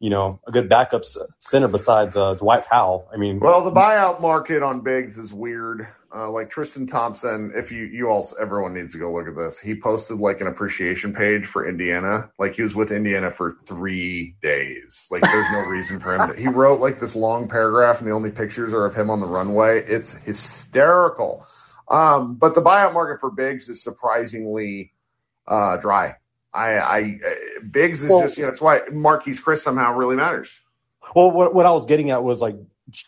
[0.00, 1.02] you know, a good backup
[1.38, 3.08] center besides uh, Dwight Powell.
[3.12, 5.88] I mean, well, the buyout market on bigs is weird.
[6.14, 9.58] Uh, like Tristan Thompson, if you you also everyone needs to go look at this.
[9.60, 12.30] He posted like an appreciation page for Indiana.
[12.38, 15.08] Like he was with Indiana for three days.
[15.10, 16.32] Like there's no reason for him.
[16.32, 19.20] To, he wrote like this long paragraph, and the only pictures are of him on
[19.20, 19.84] the runway.
[19.84, 21.44] It's hysterical.
[21.88, 24.92] Um, but the buyout market for bigs is surprisingly
[25.46, 26.16] uh, dry.
[26.52, 27.20] I, I
[27.60, 30.60] Biggs is well, just you know that's why Marquese Chriss somehow really matters.
[31.14, 32.56] Well, what what I was getting at was like,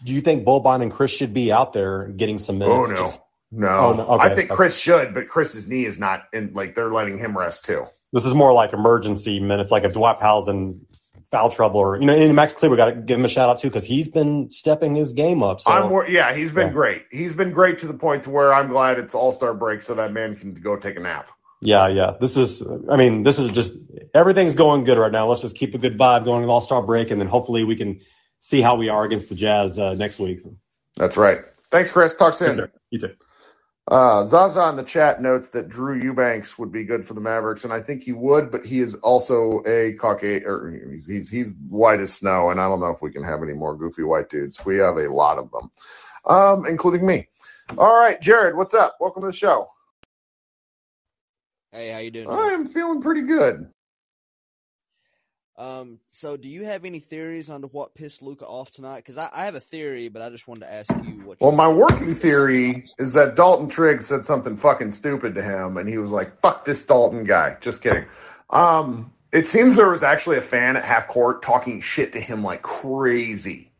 [0.04, 2.88] do you think Boban and Chriss should be out there getting some minutes?
[2.88, 3.68] Oh no, just, no.
[3.68, 4.06] Oh, no.
[4.06, 4.24] Okay.
[4.24, 4.62] I think okay.
[4.62, 7.86] Chriss should, but Chriss's knee is not and Like they're letting him rest too.
[8.12, 9.70] This is more like emergency minutes.
[9.70, 10.86] Like if Dwight Powell's in
[11.30, 13.60] foul trouble, or you know, and Max Kleber got to give him a shout out
[13.60, 15.60] too because he's been stepping his game up.
[15.60, 16.72] So I'm yeah, he's been yeah.
[16.72, 17.06] great.
[17.10, 19.94] He's been great to the point to where I'm glad it's All Star break so
[19.94, 21.30] that man can go take a nap.
[21.60, 22.12] Yeah, yeah.
[22.18, 23.72] This is, I mean, this is just
[24.14, 25.28] everything's going good right now.
[25.28, 27.76] Let's just keep a good vibe going with All Star break, and then hopefully we
[27.76, 28.00] can
[28.38, 30.40] see how we are against the Jazz uh, next week.
[30.96, 31.40] That's right.
[31.70, 32.14] Thanks, Chris.
[32.14, 32.56] Talk soon.
[32.56, 32.68] Yes.
[32.90, 33.14] You too.
[33.90, 37.64] Uh, Zaza in the chat notes that Drew Eubanks would be good for the Mavericks,
[37.64, 41.56] and I think he would, but he is also a Caucasian, or he's, he's, he's
[41.68, 44.30] white as snow, and I don't know if we can have any more goofy white
[44.30, 44.64] dudes.
[44.64, 45.70] We have a lot of them,
[46.24, 47.28] um, including me.
[47.76, 48.96] All right, Jared, what's up?
[49.00, 49.70] Welcome to the show.
[51.72, 52.28] Hey, how you doing?
[52.28, 53.68] I am feeling pretty good.
[55.56, 58.96] Um, so do you have any theories on what pissed Luka off tonight?
[58.96, 61.38] Because I, I, have a theory, but I just wanted to ask you what.
[61.38, 65.86] Well, my working theory is that Dalton Trigg said something fucking stupid to him, and
[65.86, 68.06] he was like, "Fuck this Dalton guy." Just kidding.
[68.48, 72.42] Um, it seems there was actually a fan at half court talking shit to him
[72.42, 73.70] like crazy.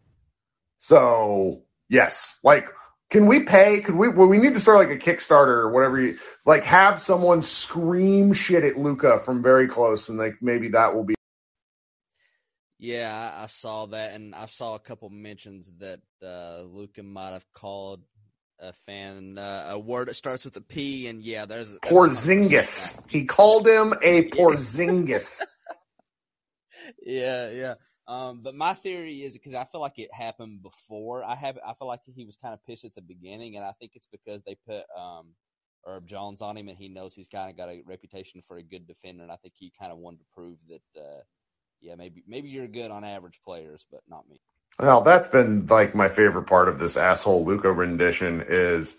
[0.77, 2.69] So yes, like
[3.11, 3.81] can we pay?
[3.81, 4.09] Could we?
[4.09, 6.01] Well, we need to start like a Kickstarter or whatever.
[6.01, 10.95] You, like have someone scream shit at Luka from very close, and like maybe that
[10.95, 11.15] will be.
[12.79, 17.33] Yeah, I, I saw that, and I saw a couple mentions that uh, Luka might
[17.33, 18.03] have called
[18.61, 23.01] a fan uh, a word that starts with a P, and yeah, there's Porzingis.
[23.11, 25.43] He called him a Porzingis.
[27.03, 27.75] yeah, yeah.
[28.11, 31.23] Um, but my theory is because I feel like it happened before.
[31.23, 33.71] I have I feel like he was kind of pissed at the beginning, and I
[33.79, 35.29] think it's because they put um,
[35.87, 38.65] Herb Jones on him, and he knows he's kind of got a reputation for a
[38.65, 41.21] good defender, and I think he kind of wanted to prove that, uh,
[41.81, 44.41] yeah, maybe maybe you're good on average players, but not me.
[44.81, 48.97] Well, that's been like my favorite part of this asshole Luka rendition is,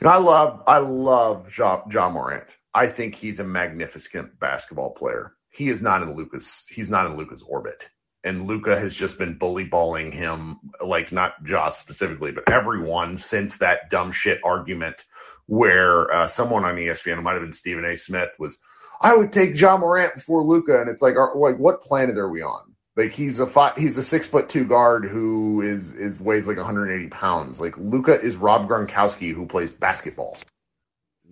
[0.00, 2.56] you know, I love I love John, Ja Morant.
[2.72, 5.34] I think he's a magnificent basketball player.
[5.50, 7.90] He is not in Luka's He's not in Luka's orbit
[8.24, 13.58] and Luka has just been bully balling him, like not Josh specifically, but everyone since
[13.58, 15.04] that dumb shit argument
[15.46, 17.96] where uh, someone on ESPN, it might have been Stephen A.
[17.96, 18.58] Smith, was,
[19.00, 22.30] I would take John Morant before Luka, and it's like, are, like what planet are
[22.30, 22.74] we on?
[22.96, 26.56] Like he's a five, he's a six foot two guard who is is weighs like
[26.56, 27.60] 180 pounds.
[27.60, 30.38] Like Luka is Rob Gronkowski who plays basketball.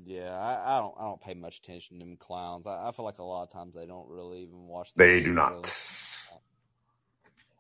[0.05, 2.67] Yeah, I, I, don't I don't pay much attention to them clowns.
[2.67, 4.93] I, I, feel like a lot of times they don't really even watch.
[4.95, 5.53] The they do not.
[5.53, 5.63] Really.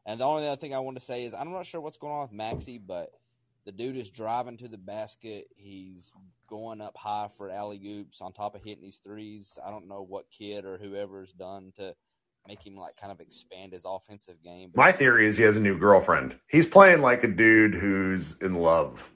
[0.05, 2.12] And the only other thing I want to say is I'm not sure what's going
[2.12, 3.11] on with Maxi, but
[3.65, 5.47] the dude is driving to the basket.
[5.57, 6.12] He's
[6.49, 9.59] going up high for alley oops on top of hitting these threes.
[9.65, 11.95] I don't know what kid or whoever's done to
[12.49, 14.73] make him like kind of expand his offensive game.
[14.75, 16.37] My theory is he has a new girlfriend.
[16.49, 19.09] He's playing like a dude who's in love.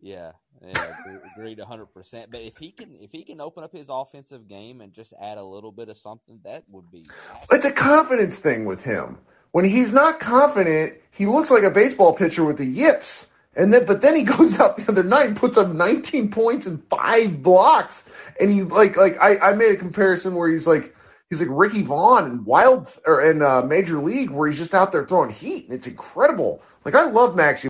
[0.00, 0.92] Yeah, yeah,
[1.34, 2.30] agreed hundred percent.
[2.30, 5.38] But if he can, if he can open up his offensive game and just add
[5.38, 7.04] a little bit of something, that would be.
[7.34, 7.48] Awesome.
[7.52, 9.18] It's a confidence thing with him.
[9.52, 13.26] When he's not confident, he looks like a baseball pitcher with the yips.
[13.56, 16.66] And then, but then he goes out the other night and puts up 19 points
[16.66, 18.04] and five blocks.
[18.38, 20.94] And he like, like I, I made a comparison where he's like,
[21.30, 24.92] he's like Ricky Vaughn in Wild or in uh, Major League, where he's just out
[24.92, 26.62] there throwing heat, and it's incredible.
[26.84, 27.69] Like I love Maxi.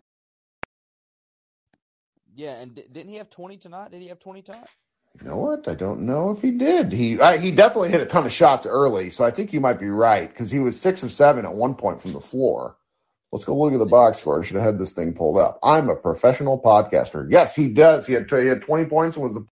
[2.34, 3.90] Yeah, and d- didn't he have 20 tonight?
[3.92, 4.68] Did he have 20 tonight?
[5.20, 5.68] You know what?
[5.68, 6.92] I don't know if he did.
[6.92, 9.78] He I, he definitely hit a ton of shots early, so I think you might
[9.78, 12.76] be right because he was six of seven at one point from the floor.
[13.32, 14.40] Let's go look at the box score.
[14.40, 15.58] I should have had this thing pulled up.
[15.62, 17.26] I'm a professional podcaster.
[17.30, 18.06] Yes, he does.
[18.06, 19.46] He had he had 20 points and was the.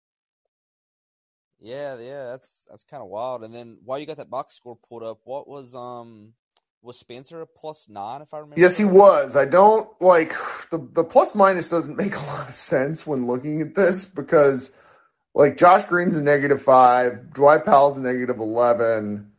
[1.61, 3.43] Yeah, yeah, that's that's kind of wild.
[3.45, 6.35] And then while you got that box score pulled up, what was um
[6.83, 8.61] was Spencer a plus nine if I remember?
[8.61, 9.37] Yes, he was.
[9.37, 10.35] I don't like
[10.71, 14.71] the the plus minus doesn't make a lot of sense when looking at this because
[15.35, 19.33] like Josh Green's a negative five, Dwight Powell's a negative eleven,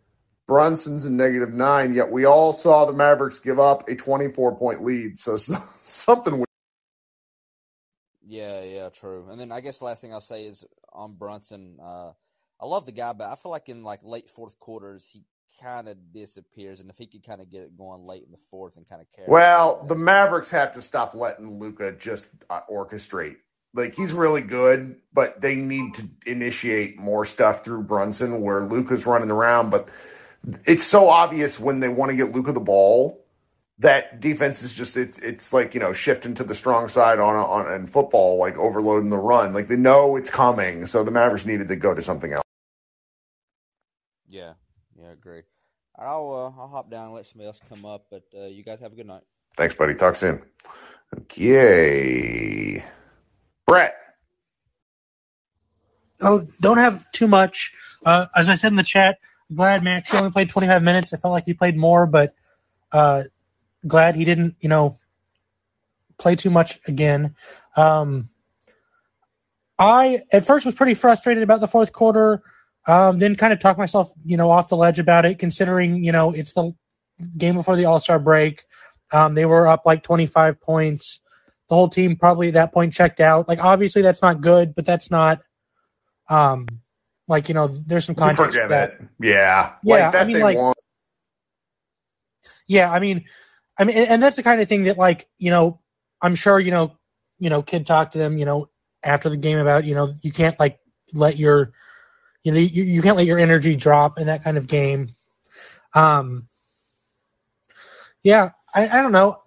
[0.47, 1.93] Brunson's a negative nine.
[1.93, 5.17] Yet we all saw the Mavericks give up a twenty-four point lead.
[5.17, 6.43] So, so something.
[8.25, 9.27] Yeah, yeah, true.
[9.29, 11.77] And then I guess the last thing I'll say is on Brunson.
[11.81, 12.11] Uh,
[12.59, 15.23] I love the guy, but I feel like in like late fourth quarters he
[15.61, 18.37] kind of disappears, and if he could kind of get it going late in the
[18.51, 19.27] fourth and kind of carry.
[19.27, 23.37] Well, the Mavericks have to stop letting Luka just uh, orchestrate.
[23.73, 29.05] Like he's really good, but they need to initiate more stuff through Brunson where Luka's
[29.05, 29.69] running around.
[29.69, 29.89] But
[30.65, 33.23] it's so obvious when they want to get Luka the ball
[33.79, 37.35] that defense is just it's it's like you know shifting to the strong side on
[37.35, 41.45] on in football like overloading the run like they know it's coming so the Mavericks
[41.45, 42.43] needed to go to something else.
[44.29, 44.53] Yeah,
[45.07, 45.43] yeah, agree.
[45.97, 48.79] I'll uh, I'll hop down and let somebody else come up, but uh, you guys
[48.81, 49.23] have a good night.
[49.57, 49.95] Thanks, buddy.
[49.95, 50.43] Talk soon.
[51.17, 52.83] Okay,
[53.67, 53.95] Brett.
[56.21, 57.73] Oh, don't have too much.
[58.05, 59.17] Uh, as I said in the chat,
[59.53, 61.13] glad Max only played 25 minutes.
[61.13, 62.33] I felt like he played more, but
[62.91, 63.23] uh,
[63.87, 64.97] glad he didn't, you know,
[66.17, 67.35] play too much again.
[67.75, 68.29] Um,
[69.79, 72.41] I at first was pretty frustrated about the fourth quarter.
[72.87, 76.13] Um, then kind of talk myself, you know, off the ledge about it, considering, you
[76.13, 76.73] know, it's the
[77.37, 78.63] game before the All Star break.
[79.11, 81.19] Um, they were up like 25 points.
[81.67, 83.49] The whole team probably at that point checked out.
[83.49, 85.41] Like, obviously, that's not good, but that's not,
[86.29, 86.65] um,
[87.27, 88.55] like you know, there's some context.
[88.55, 89.07] Forget that, it.
[89.19, 89.73] Yeah.
[89.83, 90.75] Yeah, Like that I mean, like-.
[92.67, 93.25] Yeah, I mean,
[93.77, 95.79] I mean, and, and that's the kind of thing that, like, you know,
[96.21, 96.97] I'm sure, you know,
[97.39, 98.69] you know, Kidd talked to them, you know,
[99.03, 100.79] after the game about, you know, you can't like
[101.13, 101.71] let your,
[102.43, 105.09] you know, you, you can't let your energy drop in that kind of game.
[105.93, 106.47] Um,
[108.23, 109.41] yeah, I, I don't know.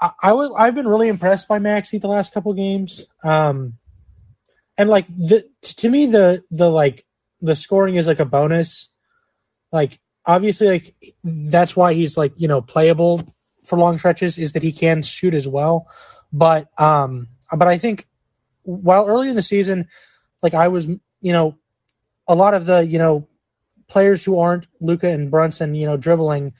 [0.00, 3.06] I, I was, I've been really impressed by Maxi the last couple games.
[3.24, 3.74] Um,
[4.78, 7.04] and like the, to me, the, the like,
[7.40, 8.88] the scoring is like a bonus.
[9.72, 13.34] Like, obviously like that's why he's like you know playable
[13.66, 15.88] for long stretches is that he can shoot as well
[16.32, 18.06] but um but i think
[18.62, 19.88] while earlier in the season
[20.42, 21.58] like i was you know
[22.28, 23.26] a lot of the you know
[23.88, 26.52] players who aren't Luka and Brunson you know dribbling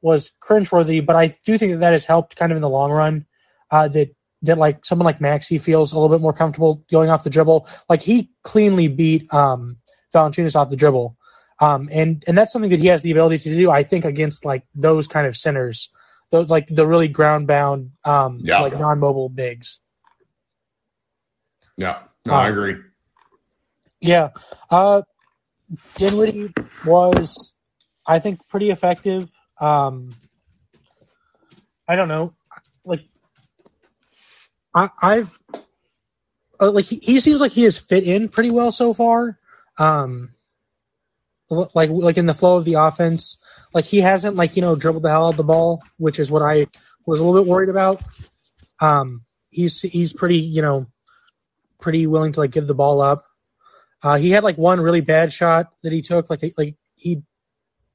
[0.00, 2.90] was cringeworthy but i do think that that has helped kind of in the long
[2.90, 3.26] run
[3.70, 7.24] uh that that like someone like Maxi feels a little bit more comfortable going off
[7.24, 9.76] the dribble like he cleanly beat um
[10.14, 11.16] Valanciunas off the dribble
[11.60, 13.70] um, and and that's something that he has the ability to do.
[13.70, 15.90] I think against like those kind of centers,
[16.30, 18.60] those like the really ground bound, um, Yeah.
[18.62, 19.80] like non mobile bigs.
[21.76, 22.00] Yeah.
[22.26, 22.76] No, I Um, agree.
[24.02, 24.30] Yeah.
[24.70, 25.02] Uh,
[25.96, 26.52] Dinwiddie
[26.84, 27.54] was,
[28.06, 29.26] I think, pretty effective.
[29.58, 30.10] Um,
[31.88, 32.34] I don't know,
[32.84, 33.00] like
[34.74, 35.30] I, I've
[36.60, 39.38] uh, like he, he seems like he has fit in pretty well so far.
[39.78, 40.30] Um,
[41.50, 43.38] like like in the flow of the offense,
[43.74, 46.30] like he hasn't like you know dribbled the hell out of the ball, which is
[46.30, 46.66] what I
[47.06, 48.02] was a little bit worried about.
[48.80, 50.86] Um, he's he's pretty you know
[51.80, 53.24] pretty willing to like give the ball up.
[54.02, 57.22] Uh, he had like one really bad shot that he took, like like he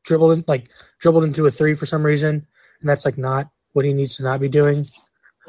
[0.03, 2.47] dribbled in, like dribbled into a three for some reason,
[2.81, 4.87] and that's like not what he needs to not be doing.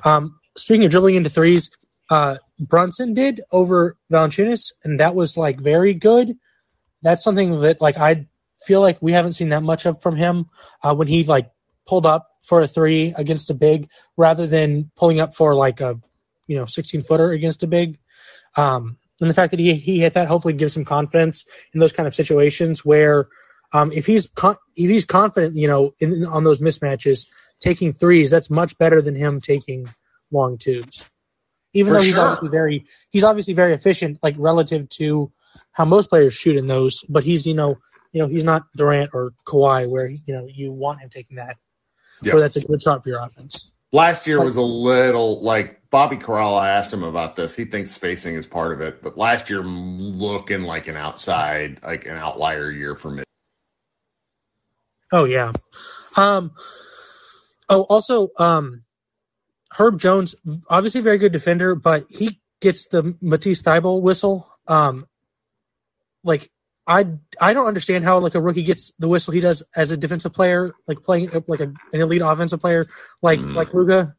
[0.04, 1.76] Um, speaking of dribbling into threes,
[2.10, 6.36] uh, Brunson did over Valanciunas, and that was like very good.
[7.02, 8.26] That's something that like I
[8.64, 10.46] feel like we haven't seen that much of from him
[10.82, 11.50] uh, when he like
[11.86, 16.00] pulled up for a three against a big rather than pulling up for like a
[16.46, 17.98] you know 16 footer against a big.
[18.56, 21.92] Um, and the fact that he he hit that hopefully gives him confidence in those
[21.92, 23.28] kind of situations where
[23.72, 27.26] um, if he's con- if he's confident, you know, in, on those mismatches,
[27.60, 29.88] taking threes, that's much better than him taking
[30.30, 31.06] long twos.
[31.74, 32.24] Even For though he's sure.
[32.24, 35.32] obviously very he's obviously very efficient, like relative to
[35.72, 37.78] how most players shoot in those, but he's you know
[38.12, 41.56] you know he's not Durant or Kawhi where you know you want him taking that.
[42.22, 42.32] Yeah.
[42.32, 43.70] So that's a good shot for your offense.
[43.92, 46.60] Last year was a little like Bobby Karalla.
[46.60, 47.56] I asked him about this.
[47.56, 52.06] He thinks spacing is part of it, but last year looking like an outside, like
[52.06, 53.22] an outlier year for me.
[55.10, 55.52] Oh yeah.
[56.16, 56.52] Um.
[57.70, 58.84] Oh, also, um,
[59.70, 60.34] Herb Jones,
[60.68, 64.50] obviously very good defender, but he gets the Matisse Thybulle whistle.
[64.66, 65.06] Um,
[66.24, 66.50] like
[66.88, 67.06] I
[67.40, 70.32] I don't understand how like a rookie gets the whistle he does as a defensive
[70.32, 72.86] player, like playing like a, an elite offensive player,
[73.22, 73.54] like Mhm.
[73.54, 74.16] like Luka.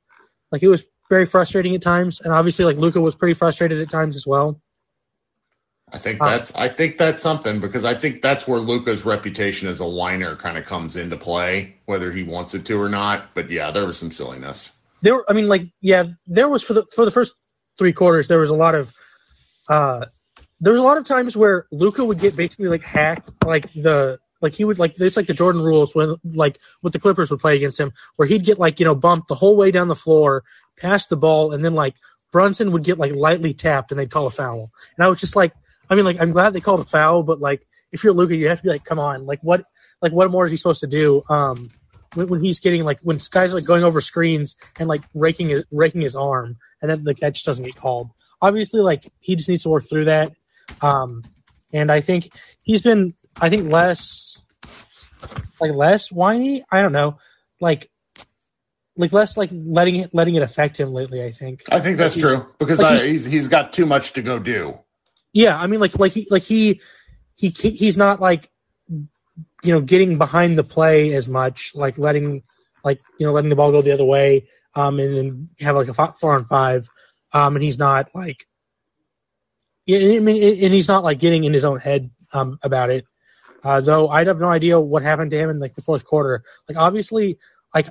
[0.51, 3.89] Like it was very frustrating at times, and obviously like Luka was pretty frustrated at
[3.89, 4.61] times as well.
[5.91, 9.67] I think Uh, that's I think that's something because I think that's where Luka's reputation
[9.67, 13.33] as a whiner kind of comes into play, whether he wants it to or not.
[13.33, 14.71] But yeah, there was some silliness.
[15.01, 17.35] there were, I mean, like, yeah, there was for the for the first
[17.79, 18.93] three quarters, there was a lot of,
[19.67, 20.05] uh,
[20.61, 24.19] there was a lot of times where Luka would get basically like hacked, like the
[24.41, 27.39] like he would like it's like the Jordan rules when like what the Clippers would
[27.39, 29.95] play against him, where he'd get like you know bumped the whole way down the
[29.95, 30.43] floor,
[30.77, 31.95] pass the ball, and then like
[32.31, 34.69] Brunson would get like lightly tapped and they'd call a foul.
[34.97, 35.53] And I was just like,
[35.89, 38.49] I mean, like I'm glad they called a foul, but like if you're Luka, you
[38.49, 39.61] have to be like, come on, like what,
[40.01, 41.23] like what more is he supposed to do?
[41.29, 41.69] Um,
[42.15, 45.49] when, when he's getting like when guys are like going over screens and like raking
[45.49, 48.09] his raking his arm, and then like that just doesn't get called.
[48.41, 50.33] Obviously, like he just needs to work through that.
[50.81, 51.23] Um,
[51.73, 52.29] and I think
[52.61, 54.41] he's been, I think less,
[55.59, 56.63] like less whiny.
[56.71, 57.17] I don't know,
[57.59, 57.89] like
[58.95, 61.23] like less like letting it letting it affect him lately.
[61.23, 61.63] I think.
[61.71, 64.21] I think that's Like, true because like I, he's- he's he's got too much to
[64.21, 64.77] go do.
[65.31, 66.81] Yeah, I mean, like, like he, like he,
[67.35, 68.49] he, he- he's not like,
[68.89, 69.07] you
[69.73, 72.41] know, getting behind the play as much, like letting,
[72.83, 75.87] like, you know, letting the ball go the other way, um, and then have like
[75.87, 76.89] a four on five,
[77.31, 78.47] um, and he's not like,
[79.89, 83.05] I mean, and he's not like getting in his own head, um, about it.
[83.63, 86.43] Uh, though I have no idea what happened to him in like the fourth quarter.
[86.67, 87.37] Like, obviously,
[87.73, 87.87] like,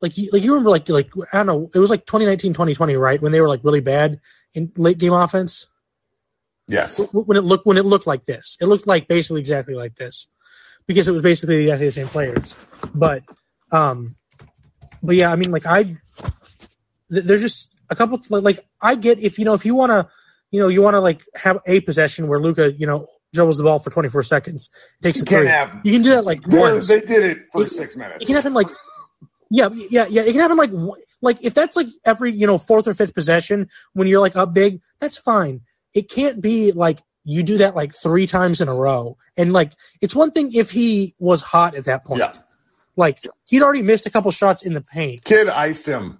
[0.00, 2.96] like you, like you remember, like, like I don't know, it was like 2019, 2020,
[2.96, 4.20] right, when they were like really bad
[4.54, 5.68] in late game offense
[6.68, 6.98] Yes.
[7.12, 8.56] when it looked when it looked like this.
[8.60, 10.26] It looked like basically exactly like this
[10.86, 12.56] because it was basically exactly the same players.
[12.94, 13.22] But
[13.70, 14.16] um,
[15.02, 15.96] but yeah, I mean, like I
[17.08, 20.08] there's just a couple like, like I get if you know if you want to
[20.56, 23.64] you know you want to like have a possession where Luka you know dribbles the
[23.64, 24.70] ball for 24 seconds
[25.02, 25.48] takes You a can't three.
[25.48, 26.88] have- you can do that like once.
[26.88, 28.22] they did it for It- six minutes.
[28.22, 28.68] It can happen like
[29.50, 30.22] yeah, yeah, yeah.
[30.22, 30.70] It can happen like
[31.20, 34.54] like if that's like every you know fourth or fifth possession when you're like up
[34.54, 35.60] big, that's fine.
[35.94, 39.16] It can't be like you do that like three times in a row.
[39.36, 42.20] And like it's one thing if he was hot at that point.
[42.20, 42.32] Yeah.
[42.96, 45.22] Like he'd already missed a couple shots in the paint.
[45.24, 46.18] Kidd iced him.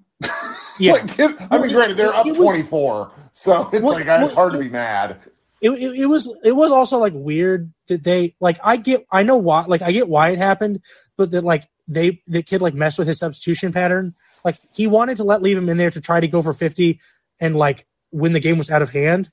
[0.79, 0.93] Yeah.
[0.93, 4.35] Like, Kidd, I mean, granted, they're up was- 24, so it's What- like uh, it's
[4.35, 5.19] what- hard to be mad.
[5.61, 9.23] it, it, it was it was also like weird that they like I get I
[9.23, 10.81] know why like I get why it happened,
[11.17, 14.15] but that like they the Kidd like messed with his substitution pattern.
[14.45, 17.01] Like he wanted to let leave him in there to try to go for fifty
[17.41, 19.31] and like when the game was out of hand.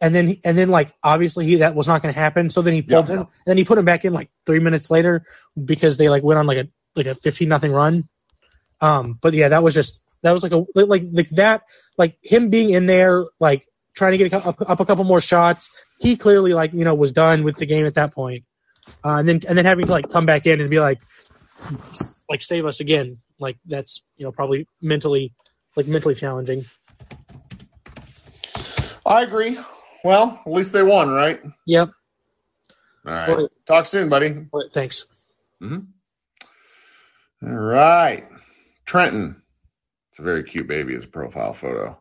[0.00, 2.50] And then, he- and then, like obviously, he that was not going to happen.
[2.50, 3.14] So then he pulled Yeah.
[3.14, 3.20] him.
[3.20, 5.24] And then he put him back in like three minutes later
[5.64, 8.08] because they like went on like a like a fifteen nothing run.
[8.80, 11.62] Um, but yeah, that was just that was like a like like that
[11.98, 15.20] like him being in there like trying to get a, up, up a couple more
[15.20, 15.70] shots.
[15.98, 18.44] He clearly like you know was done with the game at that point.
[19.04, 21.00] Uh, and then and then having to like come back in and be like
[22.28, 23.18] like save us again.
[23.38, 25.32] Like that's you know probably mentally
[25.76, 26.64] like mentally challenging.
[29.04, 29.58] I agree.
[30.04, 31.40] Well, at least they won, right?
[31.66, 31.90] Yep.
[33.06, 33.28] All right.
[33.28, 34.46] Well- Talk soon, buddy.
[34.52, 35.06] Well, Thanks.
[35.62, 35.80] All
[37.42, 38.26] right.
[38.84, 39.41] Trenton.
[40.12, 41.98] It's a very cute baby as a profile photo.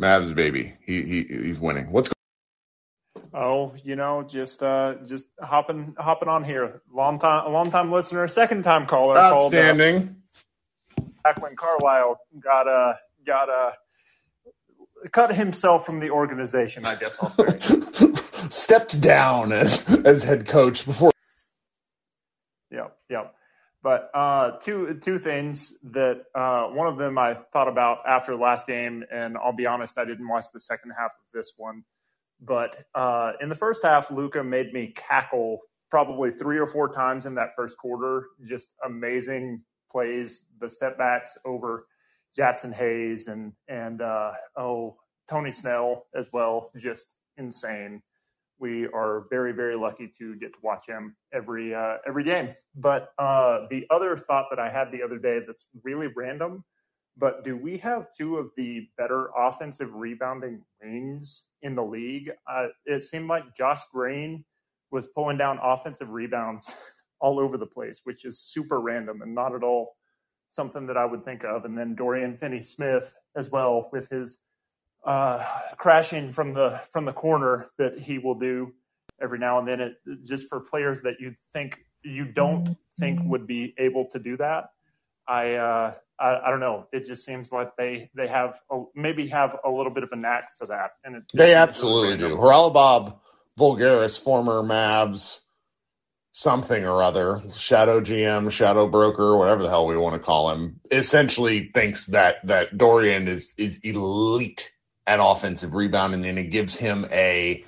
[0.00, 0.74] Mavs baby.
[0.80, 1.90] He he he's winning.
[1.90, 2.12] What's going
[3.34, 6.82] Oh, you know, just uh, just hopping hopping on here.
[6.92, 9.14] Long time, a long time listener, second time caller.
[9.14, 10.22] Called, uh, outstanding?
[11.22, 12.94] back when Carlisle got uh
[13.26, 13.70] got uh
[15.10, 16.84] cut himself from the organization.
[16.84, 17.60] I guess I'll say.
[18.50, 21.11] Stepped down as as head coach before.
[23.82, 28.38] But uh, two two things that uh, one of them I thought about after the
[28.38, 31.82] last game, and I'll be honest, I didn't watch the second half of this one.
[32.40, 35.60] But uh, in the first half, Luka made me cackle
[35.90, 38.26] probably three or four times in that first quarter.
[38.48, 41.86] Just amazing plays, the step backs over
[42.38, 44.96] Jaxson Hayes and and uh, oh
[45.28, 47.06] Tony Snell as well, just
[47.36, 48.00] insane
[48.62, 52.54] we are very very lucky to get to watch him every uh, every game.
[52.76, 56.64] But uh, the other thought that I had the other day that's really random,
[57.18, 62.30] but do we have two of the better offensive rebounding wings in the league?
[62.50, 64.44] Uh, it seemed like Josh Green
[64.90, 66.72] was pulling down offensive rebounds
[67.20, 69.96] all over the place, which is super random and not at all
[70.48, 71.64] something that I would think of.
[71.64, 74.38] And then Dorian Finney-Smith as well with his
[75.04, 75.44] uh,
[75.76, 78.72] crashing from the from the corner that he will do
[79.20, 79.80] every now and then.
[79.80, 79.94] It
[80.24, 84.70] just for players that you think you don't think would be able to do that.
[85.28, 86.86] I uh, I, I don't know.
[86.92, 90.16] It just seems like they they have a, maybe have a little bit of a
[90.16, 92.24] knack for that, and it They absolutely do.
[92.24, 92.40] random.
[92.40, 93.18] Haralabob
[93.58, 95.40] Voulgaris, former Mavs
[96.32, 100.80] something or other, shadow GM, shadow broker, whatever the hell we want to call him,
[100.90, 104.71] essentially thinks that that Dorian is is elite
[105.06, 107.64] at offensive rebounding and then it gives him a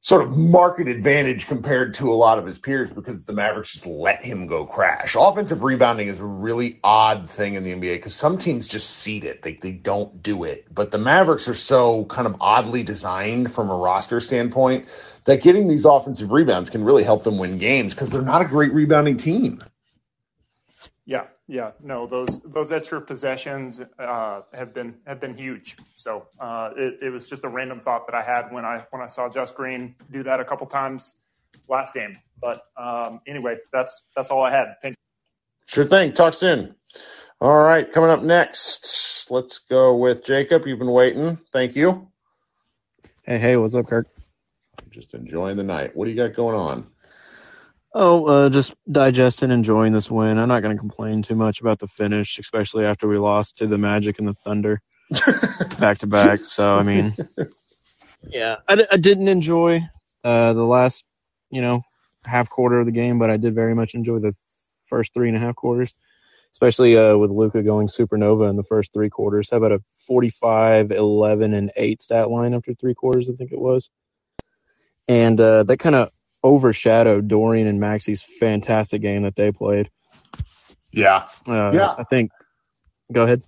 [0.00, 3.86] sort of market advantage compared to a lot of his peers because the Mavericks just
[3.86, 5.16] let him go crash.
[5.18, 9.24] Offensive rebounding is a really odd thing in the NBA because some teams just cede
[9.24, 9.42] it.
[9.42, 10.72] They, they don't do it.
[10.72, 14.86] But the Mavericks are so kind of oddly designed from a roster standpoint
[15.24, 18.46] that getting these offensive rebounds can really help them win games because they're not a
[18.46, 19.62] great rebounding team.
[21.04, 25.76] Yeah, yeah, no, those those extra possessions uh, have been have been huge.
[25.96, 29.00] So uh, it, it was just a random thought that I had when I when
[29.00, 31.14] I saw Josh Green do that a couple times
[31.66, 32.18] last game.
[32.40, 34.74] But um, anyway, that's that's all I had.
[34.82, 34.96] Thanks.
[35.66, 36.12] Sure thing.
[36.12, 36.74] Talk soon.
[37.40, 40.66] All right, coming up next, let's go with Jacob.
[40.66, 41.38] You've been waiting.
[41.52, 42.08] Thank you.
[43.22, 44.08] Hey, hey, what's up, Kirk?
[44.90, 45.94] Just enjoying the night.
[45.94, 46.86] What do you got going on?
[48.00, 50.38] Oh, uh, just digesting, enjoying this win.
[50.38, 53.66] I'm not going to complain too much about the finish, especially after we lost to
[53.66, 54.80] the Magic and the Thunder
[55.80, 56.44] back to back.
[56.44, 57.12] So, I mean,
[58.22, 59.80] yeah, I, I didn't enjoy
[60.22, 61.02] uh, the last,
[61.50, 61.82] you know,
[62.24, 64.32] half quarter of the game, but I did very much enjoy the
[64.86, 65.92] first three and a half quarters,
[66.52, 69.50] especially uh, with Luka going supernova in the first three quarters.
[69.50, 73.60] How about a 45, 11, and 8 stat line after three quarters, I think it
[73.60, 73.90] was.
[75.08, 76.12] And uh, that kind of
[76.42, 79.90] overshadowed Dorian and Maxi's fantastic game that they played.
[80.92, 81.28] Yeah.
[81.46, 81.94] Uh, Yeah.
[81.96, 82.30] I think.
[83.12, 83.42] Go ahead.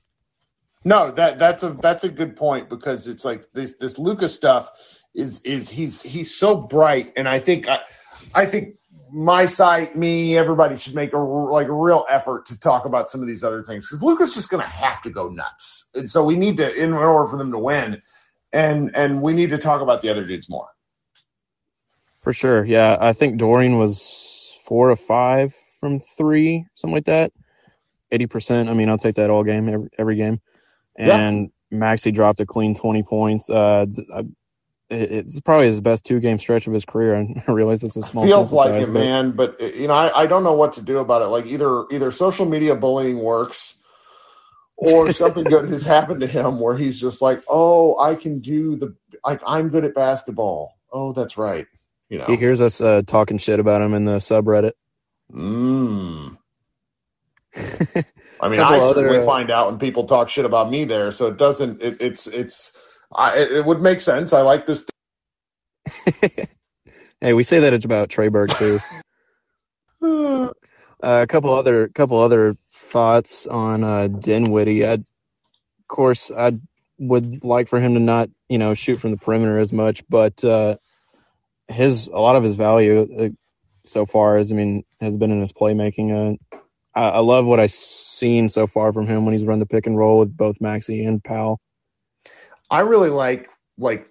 [0.84, 4.70] No, that that's a that's a good point because it's like this this Luka's stuff
[5.14, 7.80] is is he's he's so bright, and I think I,
[8.34, 8.76] I think
[9.12, 13.11] my site, me, everybody should make a r- like a real effort to talk about
[13.11, 16.09] some of these other things because Luka's just going to have to go nuts, and
[16.09, 18.01] so we need to in order for them to win,
[18.51, 20.68] and and we need to talk about the other dudes more.
[22.30, 22.64] For sure.
[22.64, 22.96] Yeah.
[23.00, 27.32] I think Dorian was four or five from three, something like that.
[28.12, 28.68] 80%.
[28.68, 30.40] I mean, I'll take that all game, every, every game.
[30.96, 31.18] Yeah.
[31.18, 33.50] And Maxi dropped a clean 20 points.
[33.50, 34.26] Uh, I,
[34.90, 37.14] it's probably his best two game stretch of his career.
[37.14, 39.32] And I realize that's a small feels like size, it, but- man.
[39.32, 41.26] But uh, you know, I, I don't know what to do about it.
[41.26, 43.74] Like either either social media bullying works,
[44.76, 48.76] or something good has happened to him where he's just like, oh, I can do
[48.76, 48.94] the
[49.26, 50.76] like I'm good at basketball.
[50.92, 51.66] Oh, that's right.
[52.11, 52.26] You know.
[52.26, 54.72] He hears us uh, talking shit about him in the subreddit.
[55.32, 56.36] Mm.
[58.42, 61.11] I mean, I other, certainly uh, find out when people talk shit about me there,
[61.12, 61.80] so it doesn't.
[61.80, 62.72] It, it's it's.
[63.14, 64.32] I, it would make sense.
[64.32, 64.84] I like this.
[67.22, 68.80] Hey, we say that it's about Trey Burke too.
[71.02, 74.84] Uh, a couple other couple other thoughts on uh, Dinwiddie.
[74.84, 75.04] I, of
[75.88, 76.58] course, I
[76.98, 80.44] would like for him to not, you know, shoot from the perimeter as much, but
[80.44, 80.76] uh,
[81.70, 83.28] his a lot of his value uh,
[83.84, 86.38] so far is, I mean, has been in his playmaking.
[86.52, 86.58] Uh,
[86.94, 89.86] I, I love what I've seen so far from him when he's run the pick
[89.86, 91.60] and roll with both Maxi and Powell.
[92.70, 93.48] I really like
[93.78, 94.06] like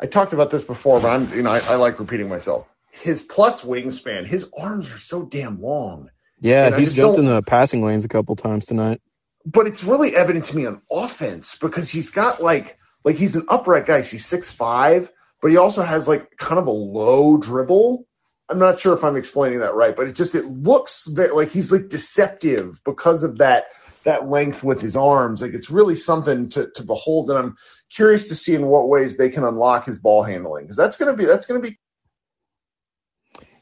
[0.00, 2.70] I talked about this before, but I'm you know I, I like repeating myself.
[2.90, 6.10] His plus wingspan, his arms are so damn long,
[6.40, 9.00] Yeah, And he's jumped in the passing lanes a couple times tonight.
[9.44, 13.46] but it's really evident to me on offense because he's got like like he's an
[13.48, 14.02] upright guy.
[14.02, 15.10] He's six five,
[15.44, 18.06] but he also has like kind of a low dribble.
[18.48, 21.50] I'm not sure if I'm explaining that right, but it just it looks ve- like
[21.50, 23.66] he's like deceptive because of that
[24.06, 25.42] that length with his arms.
[25.42, 27.56] Like it's really something to to behold, and I'm
[27.90, 31.12] curious to see in what ways they can unlock his ball handling because that's gonna
[31.12, 31.76] be that's gonna be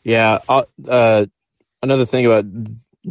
[0.05, 0.39] Yeah.
[0.49, 1.27] Uh, uh,
[1.83, 2.45] another thing about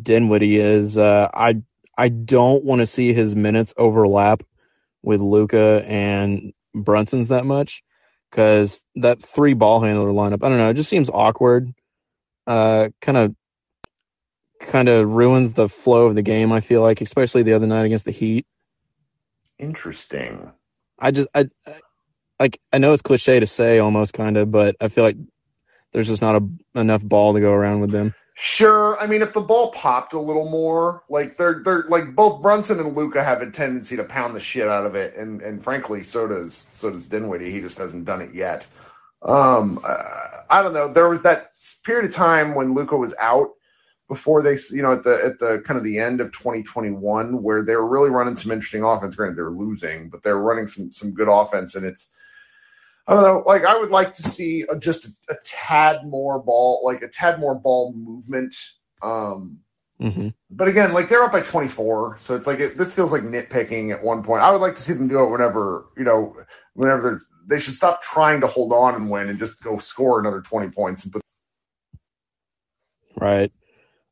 [0.02, 1.62] Dinwiddie is uh, I
[1.98, 4.44] I don't want to see his minutes overlap
[5.04, 7.84] with Luka and Brunson's that much
[8.32, 10.44] because that three ball handler lineup.
[10.44, 10.72] I don't know.
[10.72, 11.74] It just seems awkward.
[12.48, 13.36] Uh, kind of
[14.62, 16.52] kind of ruins the flow of the game.
[16.52, 18.48] I feel like, especially the other night against the Heat.
[19.60, 20.52] interesting.
[21.00, 21.76] I just I, I
[22.40, 25.18] like I know it's cliche to say almost kind of, but I feel like
[25.94, 28.16] there's just not a, enough ball to go around with them.
[28.34, 29.00] Sure.
[29.00, 32.80] I mean, if the ball popped a little more, like they're they're like both Brunson
[32.80, 36.02] and Luka have a tendency to pound the shit out of it, and and frankly,
[36.04, 37.52] so does so does Dinwiddie.
[37.52, 38.66] He just hasn't done it yet.
[39.22, 39.98] Um, uh,
[40.50, 40.92] I don't know.
[40.92, 41.52] There was that
[41.84, 43.50] period of time when Luka was out
[44.08, 47.64] before they, you know, at the at the kind of the end of 2021, where
[47.64, 49.16] they were really running some interesting offense.
[49.16, 52.08] Granted, they were losing, but they were running some some good offense, and it's
[53.08, 53.44] I don't know.
[53.46, 57.08] Like I would like to see a, just a, a tad more ball, like a
[57.08, 58.56] tad more ball movement.
[59.02, 59.60] Um,
[60.00, 63.22] hmm but again, like they're up by 24, so it's like it, this feels like
[63.22, 64.44] nitpicking at one point.
[64.44, 66.36] I would like to see them do it whenever you know,
[66.74, 70.20] whenever they're, they should stop trying to hold on and win and just go score
[70.20, 71.22] another 20 points and put.
[73.16, 73.52] Right.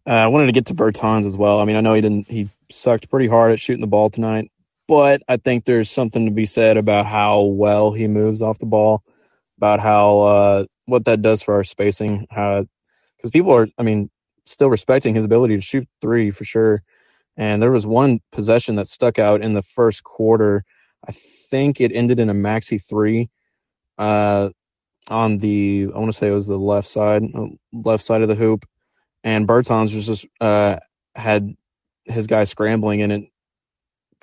[0.07, 1.59] Uh, I wanted to get to Bertans as well.
[1.59, 2.29] I mean, I know he didn't.
[2.29, 4.51] He sucked pretty hard at shooting the ball tonight,
[4.89, 8.65] but I think there's something to be said about how well he moves off the
[8.65, 9.03] ball,
[9.57, 12.21] about how uh, what that does for our spacing.
[12.27, 14.09] Because people are, I mean,
[14.47, 16.81] still respecting his ability to shoot three for sure.
[17.37, 20.63] And there was one possession that stuck out in the first quarter.
[21.07, 23.29] I think it ended in a Maxi three.
[23.99, 24.49] Uh,
[25.07, 28.27] on the I want to say it was the left side, uh, left side of
[28.27, 28.65] the hoop,
[29.23, 30.79] and Bertans was just uh
[31.13, 31.55] had
[32.05, 33.23] his guy scrambling, and it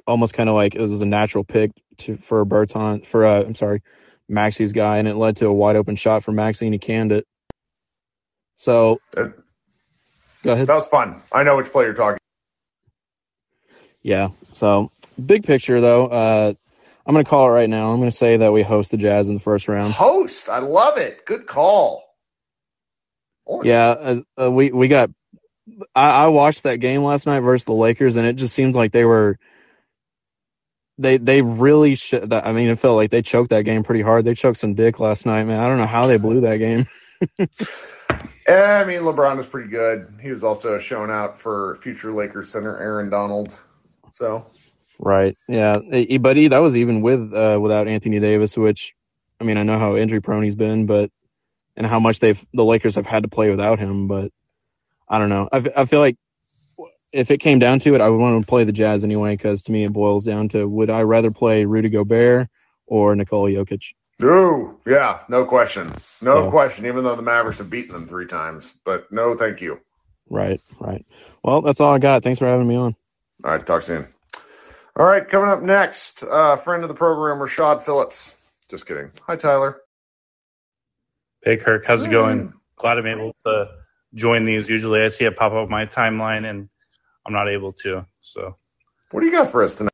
[0.06, 3.54] almost kind of like it was a natural pick to for Berton for uh, I'm
[3.54, 3.82] sorry,
[4.30, 7.12] Maxi's guy, and it led to a wide open shot for Maxi, and he canned
[7.12, 7.26] it.
[8.56, 9.28] So, Uh,
[10.42, 10.66] go ahead.
[10.66, 11.20] That was fun.
[11.30, 12.18] I know which play you're talking.
[14.02, 14.28] Yeah.
[14.52, 14.90] So,
[15.24, 16.54] big picture though, uh,
[17.06, 17.92] I'm gonna call it right now.
[17.92, 19.92] I'm gonna say that we host the Jazz in the first round.
[19.92, 20.48] Host.
[20.48, 21.24] I love it.
[21.24, 22.04] Good call.
[23.62, 25.10] Yeah, uh, uh, we we got.
[25.94, 28.92] I, I watched that game last night versus the Lakers, and it just seems like
[28.92, 29.38] they were.
[30.98, 32.32] They they really should.
[32.32, 34.24] I mean, it felt like they choked that game pretty hard.
[34.24, 35.60] They choked some dick last night, man.
[35.60, 36.86] I don't know how they blew that game.
[38.48, 40.20] Eh, I mean, LeBron was pretty good.
[40.22, 43.58] He was also showing out for future Lakers center Aaron Donald.
[44.12, 44.46] So
[44.98, 45.36] Right.
[45.48, 45.80] Yeah.
[46.20, 48.94] But he, that was even with uh, without Anthony Davis, which
[49.40, 51.10] I mean, I know how injury prone he's been, but
[51.76, 54.08] and how much they've the Lakers have had to play without him.
[54.08, 54.32] But
[55.08, 55.48] I don't know.
[55.52, 56.16] I, I feel like
[57.16, 59.62] if it came down to it, I would want to play the Jazz anyway, because
[59.64, 62.48] to me it boils down to would I rather play Rudy Gobert
[62.86, 63.94] or Nikola Jokic?
[64.22, 65.88] Ooh, yeah, no question.
[66.22, 68.74] No So- question, even though the Mavericks have beaten them three times.
[68.84, 69.80] But no, thank you.
[70.28, 70.60] Right.
[70.80, 71.04] Right.
[71.44, 72.22] Well, that's all I got.
[72.22, 72.96] Thanks for having me on.
[73.44, 74.08] All right, talk soon.
[74.96, 78.34] All right, coming up next, uh, friend of the program, Rashad Phillips.
[78.70, 79.10] Just kidding.
[79.26, 79.80] Hi, Tyler.
[81.42, 82.52] Hey Kirk, how's it going?
[82.76, 83.68] Glad I'm able to
[84.14, 84.68] join these.
[84.68, 86.68] Usually I see it pop up my timeline and
[87.26, 88.06] I'm not able to.
[88.20, 88.56] So
[89.10, 89.92] What do you got for us tonight?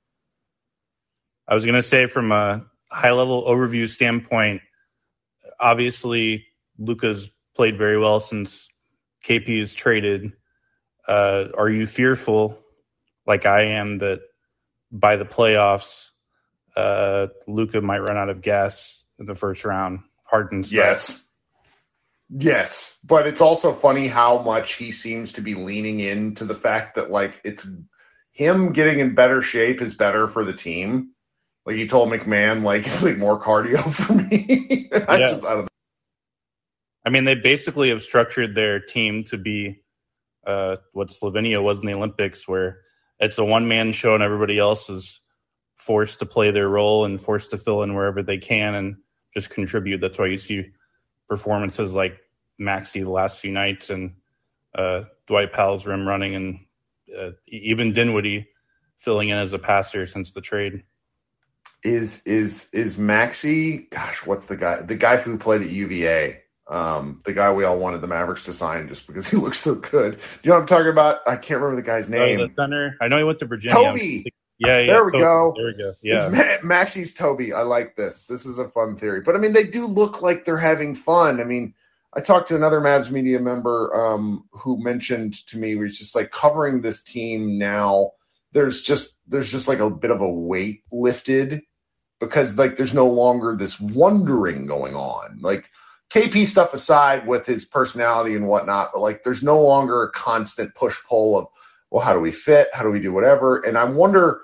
[1.49, 4.63] I was gonna say from a high level overview standpoint,
[5.59, 6.47] obviously
[6.79, 8.69] Luka's played very well since
[9.25, 10.33] KP is traded.
[11.07, 12.59] Uh, are you fearful,
[13.27, 14.21] like I am, that
[14.91, 16.11] by the playoffs,
[16.77, 20.01] uh, Luka might run out of gas in the first round?
[20.25, 20.73] Harden's.
[20.73, 21.22] Yes.
[22.35, 26.95] Yes, but it's also funny how much he seems to be leaning into the fact
[26.95, 27.67] that like it's
[28.33, 31.11] him getting in better shape is better for the team.
[31.67, 34.91] Like he told McMahon, like it's like more cardio for me.
[35.09, 35.27] I Yeah.
[35.29, 35.69] just I don't
[37.05, 39.83] I mean, they basically have structured their team to be
[40.47, 42.81] uh, what Slovenia was in the Olympics, where
[43.21, 45.21] it's a one man show and everybody else is
[45.77, 48.97] forced to play their role and forced to fill in wherever they can and
[49.35, 50.01] just contribute.
[50.01, 50.71] That's why you see
[51.29, 52.19] performances like
[52.61, 54.15] Maxi the last few nights and
[54.75, 56.61] uh, Dwight Powell's rim running and
[57.17, 58.49] uh, even Dinwiddie
[58.99, 60.85] filling in as a passer since the trade.
[61.83, 63.91] is is is Maxi?
[63.91, 64.83] Gosh, what's the guy?
[64.83, 66.39] The guy who played at UVA.
[66.69, 69.75] Um, the guy we all wanted the Mavericks to sign just because he looks so
[69.75, 70.17] good.
[70.17, 71.19] Do you know what I'm talking about?
[71.27, 72.39] I can't remember the guy's Oh, name.
[72.39, 72.97] the center.
[73.01, 73.75] I know he went to Virginia.
[73.75, 74.33] Toby.
[74.59, 74.93] Yeah, yeah.
[74.93, 75.23] There we Toby.
[75.25, 75.55] go.
[75.57, 75.93] There we go.
[76.03, 76.29] Yeah.
[76.29, 77.53] Ma- Maxi's Toby.
[77.53, 78.23] I like this.
[78.23, 79.21] This is a fun theory.
[79.23, 81.41] But I mean, they do look like they're having fun.
[81.41, 81.75] I mean,
[82.15, 86.31] I talked to another Mavs media member um, who mentioned to me, was just like
[86.31, 88.13] covering this team now.
[88.53, 91.63] There's just there's just like a bit of a weight lifted
[92.21, 95.41] because like there's no longer this wondering going on.
[95.41, 95.71] Like
[96.11, 100.75] KP stuff aside with his personality and whatnot, but like there's no longer a constant
[100.75, 101.47] push pull of
[101.91, 102.69] well, how do we fit?
[102.75, 103.61] How do we do whatever?
[103.61, 104.43] And I wonder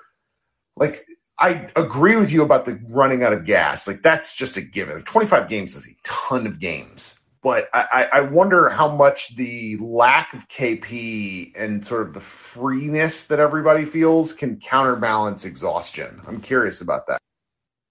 [0.75, 1.05] like
[1.37, 3.87] I agree with you about the running out of gas.
[3.87, 5.01] Like that's just a given.
[5.03, 7.13] 25 games is a ton of games.
[7.41, 13.25] But I, I wonder how much the lack of KP and sort of the freeness
[13.25, 16.21] that everybody feels can counterbalance exhaustion.
[16.27, 17.19] I'm curious about that.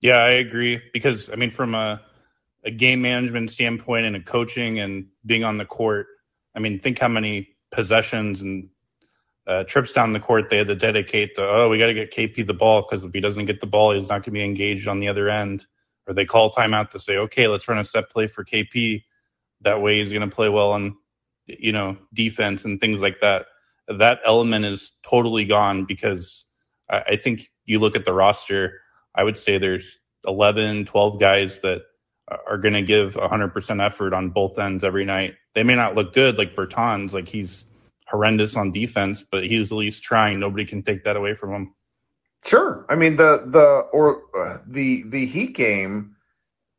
[0.00, 2.02] Yeah, I agree because I mean, from a,
[2.64, 6.08] a game management standpoint and a coaching and being on the court,
[6.54, 8.68] I mean, think how many possessions and
[9.46, 11.48] uh, trips down the court they had to dedicate to.
[11.48, 13.92] Oh, we got to get KP the ball because if he doesn't get the ball,
[13.92, 15.66] he's not going to be engaged on the other end.
[16.06, 19.04] Or they call timeout to say, okay, let's run a set play for KP.
[19.62, 20.96] That way, he's going to play well on,
[21.46, 23.46] you know, defense and things like that.
[23.88, 26.44] That element is totally gone because
[26.88, 28.80] I, I think you look at the roster.
[29.14, 31.82] I would say there's 11, 12 guys that
[32.46, 35.34] are going to give 100% effort on both ends every night.
[35.54, 37.66] They may not look good like Bertans, like he's
[38.06, 40.40] horrendous on defense, but he's at least trying.
[40.40, 41.74] Nobody can take that away from him.
[42.44, 42.86] Sure.
[42.88, 46.16] I mean the the or uh, the the Heat game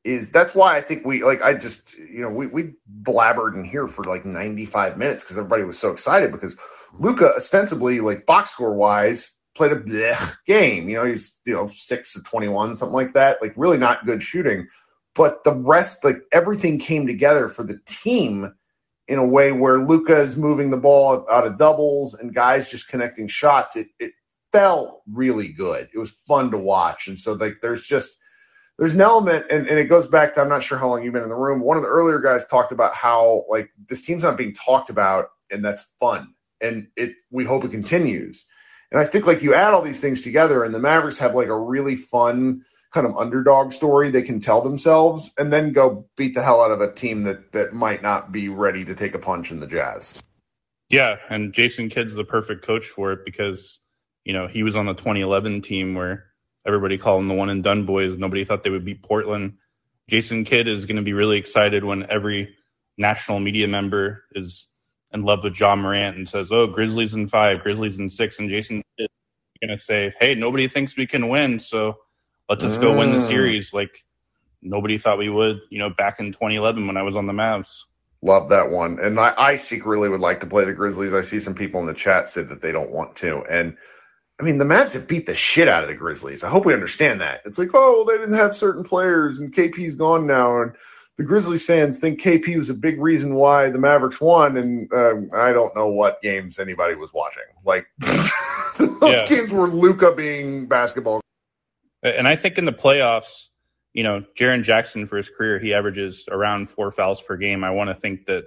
[0.03, 2.73] is that's why I think we like I just you know we we
[3.03, 6.55] blabbered in here for like 95 minutes because everybody was so excited because
[6.93, 10.15] Luka ostensibly like box score wise played a
[10.47, 10.89] game.
[10.89, 13.41] You know he's you know six to 21 something like that.
[13.41, 14.67] Like really not good shooting,
[15.15, 18.53] but the rest like everything came together for the team
[19.07, 22.87] in a way where Luka is moving the ball out of doubles and guys just
[22.87, 23.75] connecting shots.
[23.75, 24.13] It it
[24.53, 25.89] felt really good.
[25.93, 27.07] It was fun to watch.
[27.09, 28.15] And so like there's just
[28.79, 31.13] there's an element and, and it goes back to I'm not sure how long you've
[31.13, 31.59] been in the room.
[31.59, 35.27] One of the earlier guys talked about how like this team's not being talked about
[35.51, 36.33] and that's fun.
[36.61, 38.45] And it we hope it continues.
[38.91, 41.47] And I think like you add all these things together, and the Mavericks have like
[41.47, 46.33] a really fun kind of underdog story they can tell themselves, and then go beat
[46.33, 49.19] the hell out of a team that that might not be ready to take a
[49.19, 50.21] punch in the Jazz.
[50.89, 53.79] Yeah, and Jason Kidd's the perfect coach for it because
[54.25, 56.25] you know he was on the 2011 team where
[56.69, 58.17] everybody called them the one and done boys.
[58.17, 59.55] Nobody thought they would beat Portland.
[60.09, 62.55] Jason Kidd is going to be really excited when every
[62.97, 64.69] national media member is
[65.13, 68.49] in love with Ja Morant and says, "Oh, Grizzlies in five, Grizzlies in six, and
[68.49, 69.09] Jason is
[69.61, 71.97] going to say, "Hey, nobody thinks we can win, so
[72.49, 73.21] let's just go win the Mm.
[73.21, 73.91] series." Like
[74.63, 77.83] nobody thought we would, you know, back in 2011 when I was on the Mavs.
[78.23, 78.99] Love that one.
[78.99, 81.13] And I, I secretly would like to play the Grizzlies.
[81.13, 83.43] I see some people in the chat said that they don't want to.
[83.43, 83.77] And
[84.39, 86.43] I mean, the Mavs have beat the shit out of the Grizzlies.
[86.43, 87.41] I hope we understand that.
[87.45, 90.61] It's like, oh, well, they didn't have certain players and KP's gone now.
[90.61, 90.73] And
[91.17, 94.55] the Grizzlies fans think KP was a big reason why the Mavericks won.
[94.55, 97.43] And um, I don't know what games anybody was watching.
[97.65, 98.31] Like, those
[99.01, 99.25] Yeah.
[99.27, 101.19] games were Luka being basketball.
[102.01, 103.47] And I think in the playoffs,
[103.93, 107.65] you know, Jaren Jackson for his career, he averages around four fouls per game.
[107.65, 108.45] I want to think that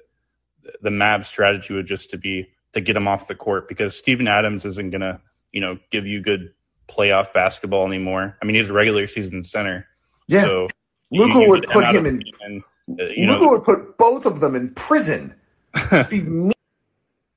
[0.80, 4.26] the Mavs strategy would just to be to get him off the court because Steven
[4.26, 5.20] Adams isn't going to,
[5.52, 6.52] you know, give you good
[6.88, 8.36] playoff basketball anymore.
[8.42, 9.86] I mean, he's a regular season center.
[10.28, 10.42] Yeah.
[10.42, 10.68] So
[11.10, 12.22] Luka would put him in.
[12.40, 12.62] and,
[13.00, 15.34] uh, you know, Luka would put both of them in prison.
[15.76, 16.52] Just be mean.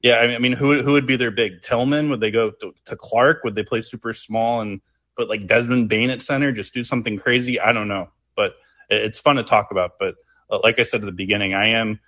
[0.01, 2.09] Yeah, I mean, I mean, who who would be their big Tillman?
[2.11, 3.43] Would they go to, to Clarke?
[3.43, 4.79] Would they play super small and
[5.15, 6.51] put like Desmond Bane at center?
[6.51, 7.59] Just do something crazy?
[7.59, 8.55] I don't know, but
[8.89, 9.93] it- it's fun to talk about.
[9.99, 10.15] But
[10.49, 11.99] uh, like I said at the beginning, I am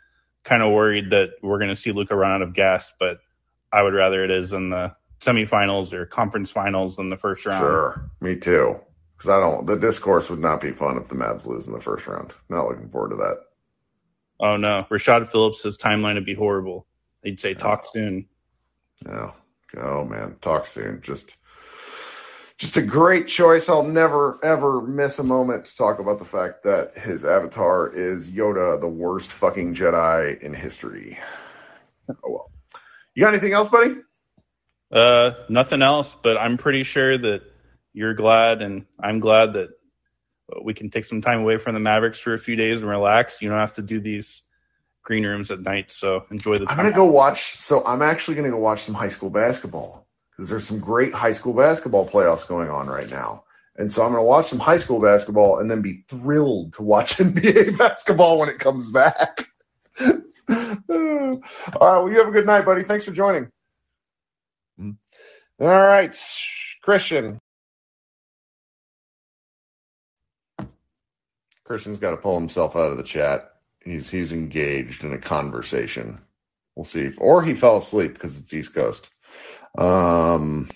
[0.43, 2.93] kind of worried that we're going to see Luka run out of gas.
[2.99, 3.17] But
[3.71, 7.59] I would rather it is in the semifinals or conference finals in the first round.
[7.59, 8.79] Sure, me too.
[9.15, 9.65] Because I don't.
[9.65, 12.35] The discourse would not be fun if the Mavs lose in the first round.
[12.49, 13.37] Not looking forward to that.
[14.39, 16.85] Oh no, Rashad Phillips' timeline would be horrible.
[17.23, 18.27] They'd say talk soon.
[19.03, 19.33] No.
[19.75, 21.01] Oh man, talk soon.
[21.01, 21.35] Just,
[22.59, 23.69] just a great choice.
[23.69, 28.29] I'll never ever miss a moment to talk about the fact that his avatar is
[28.29, 31.17] Yoda, the worst fucking Jedi in history.
[32.09, 32.51] Oh well.
[33.15, 33.95] You got anything else, buddy?
[34.91, 37.43] Uh, nothing else, but I'm pretty sure that
[37.93, 39.69] you're glad and I'm glad that
[40.63, 43.41] we can take some time away from the Mavericks for a few days and relax.
[43.41, 44.43] You don't have to do these
[45.03, 47.57] green rooms at night, so enjoy the I'm gonna go watch.
[47.59, 51.31] So I'm actually gonna go watch some high school basketball because there's some great high
[51.33, 53.43] school basketball playoffs going on right now.
[53.75, 57.17] And so I'm gonna watch some high school basketball and then be thrilled to watch
[57.17, 59.47] NBA basketball when it comes back.
[59.99, 60.15] All
[60.49, 61.39] right.
[61.79, 62.83] Well, you have a good night, buddy.
[62.83, 63.51] Thanks for joining.
[65.61, 66.15] All right,
[66.83, 67.39] Christian.
[71.65, 73.51] Christian's got to pull himself out of the chat.
[73.83, 76.19] He's he's engaged in a conversation.
[76.75, 79.09] We'll see if, or he fell asleep because it's East Coast.
[79.77, 80.69] Um.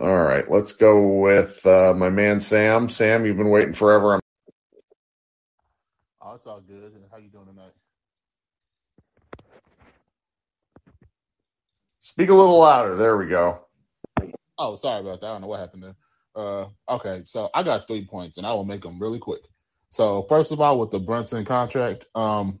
[0.00, 2.88] All right, let's go with uh, my man Sam.
[2.90, 4.14] Sam, you've been waiting forever.
[4.14, 4.20] I'm
[6.22, 6.92] Oh, it's all good.
[7.10, 7.72] How you doing tonight?
[12.00, 12.96] Speak a little louder.
[12.96, 13.60] There we go.
[14.58, 15.28] Oh, sorry about that.
[15.28, 15.96] I don't know what happened there.
[16.36, 19.40] Uh, okay, so I got three points, and I will make them really quick.
[19.90, 22.60] So first of all, with the Brunson contract, um,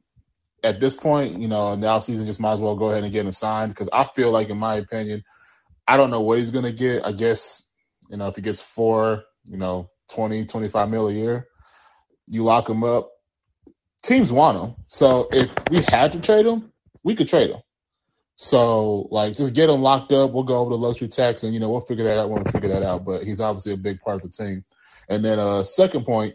[0.64, 3.12] at this point, you know, in the offseason, just might as well go ahead and
[3.12, 5.24] get him signed because I feel like, in my opinion,
[5.86, 7.06] I don't know what he's gonna get.
[7.06, 7.68] I guess,
[8.10, 11.48] you know, if he gets four, you know, 20, 25 mil a year,
[12.26, 13.10] you lock him up.
[14.02, 14.76] Teams want him.
[14.86, 16.72] So if we had to trade him,
[17.04, 17.60] we could trade him.
[18.40, 20.32] So like just get him locked up.
[20.32, 22.52] We'll go over the luxury tax and you know we'll figure that out when we
[22.52, 23.04] figure that out.
[23.04, 24.64] But he's obviously a big part of the team.
[25.08, 26.34] And then uh second point,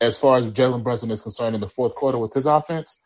[0.00, 3.02] as far as Jalen Brunson is concerned in the fourth quarter with his offense,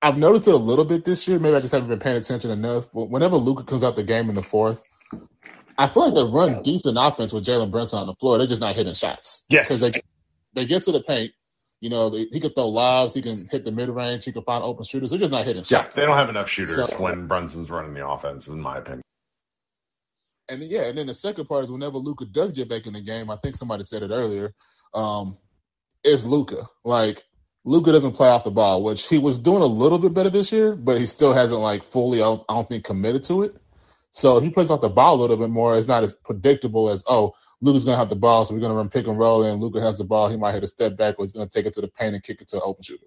[0.00, 1.38] I've noticed it a little bit this year.
[1.38, 2.86] Maybe I just haven't been paying attention enough.
[2.94, 4.82] But whenever Luka comes out the game in the fourth,
[5.76, 8.38] I feel like they run decent offense with Jalen Brunson on the floor.
[8.38, 9.44] They're just not hitting shots.
[9.50, 9.68] Yes.
[9.68, 10.00] Because they
[10.54, 11.32] they get to the paint.
[11.80, 13.14] You know, they, he can throw lobs.
[13.14, 14.24] He can hit the mid range.
[14.24, 15.10] He can find open shooters.
[15.10, 15.96] They're just not hitting Yeah, shots.
[15.96, 19.02] they don't have enough shooters So- when Brunson's running the offense, in my opinion.
[20.50, 22.94] And then, yeah, and then the second part is whenever Luka does get back in
[22.94, 24.54] the game, I think somebody said it earlier,
[24.94, 25.36] um,
[26.02, 26.66] it's Luka.
[26.84, 27.22] Like
[27.64, 30.50] Luka doesn't play off the ball, which he was doing a little bit better this
[30.50, 33.58] year, but he still hasn't like fully, I don't, I don't think, committed to it.
[34.10, 35.76] So he plays off the ball a little bit more.
[35.76, 38.88] It's not as predictable as oh, Luka's gonna have the ball, so we're gonna run
[38.88, 40.28] pick and roll, and Luka has the ball.
[40.28, 42.22] He might hit a step back, or he's gonna take it to the paint and
[42.22, 43.06] kick it to an open shooter.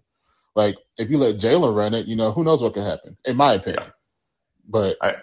[0.55, 3.17] Like if you let Jalen run it, you know who knows what could happen.
[3.25, 3.91] In my opinion,
[4.67, 5.13] but I,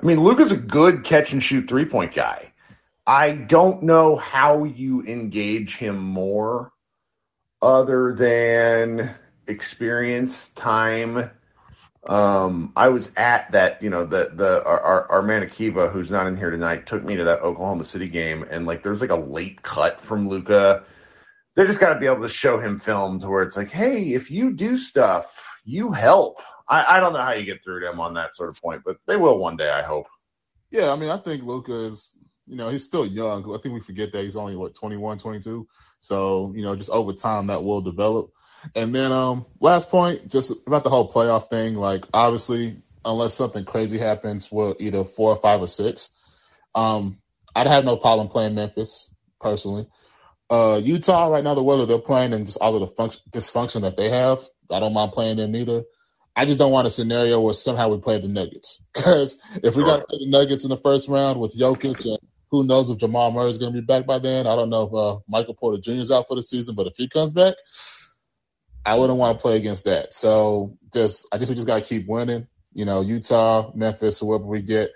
[0.00, 2.52] I mean, Luka's a good catch and shoot three point guy.
[3.06, 6.72] I don't know how you engage him more
[7.62, 9.14] other than
[9.46, 11.30] experience, time,
[12.08, 16.26] Um, I was at that, you know, the the our our, man Akiva, who's not
[16.26, 19.16] in here tonight, took me to that Oklahoma City game, and like there's like a
[19.16, 20.84] late cut from Luka.
[21.54, 24.14] They just got to be able to show him film to where it's like, hey,
[24.14, 26.40] if you do stuff, you help.
[26.68, 28.82] I, I don't know how you get through to him on that sort of point,
[28.84, 30.06] but they will one day, I hope.
[30.70, 33.42] Yeah, I mean, I think Luka is, you know, he's still young.
[33.52, 35.66] I think we forget that he's only what 21, 22.
[35.98, 38.30] So, you know, just over time that will develop.
[38.74, 41.74] And then, um, last point, just about the whole playoff thing.
[41.74, 46.14] Like, obviously, unless something crazy happens, we're either four or five or six.
[46.74, 47.18] Um,
[47.54, 49.86] I'd have no problem playing Memphis personally.
[50.50, 53.82] Uh, Utah right now, the weather they're playing and just all of the function, dysfunction
[53.82, 54.40] that they have,
[54.70, 55.82] I don't mind playing them either.
[56.36, 58.84] I just don't want a scenario where somehow we play the Nuggets.
[58.94, 62.18] Because if we got to play the Nuggets in the first round with Jokic and
[62.50, 64.46] who knows if Jamal Murray is going to be back by then.
[64.46, 66.00] I don't know if uh, Michael Porter Jr.
[66.00, 67.54] is out for the season, but if he comes back,
[68.88, 70.14] I wouldn't want to play against that.
[70.14, 72.46] So just, I guess we just got to keep winning.
[72.72, 74.92] You know, Utah, Memphis, whoever we get,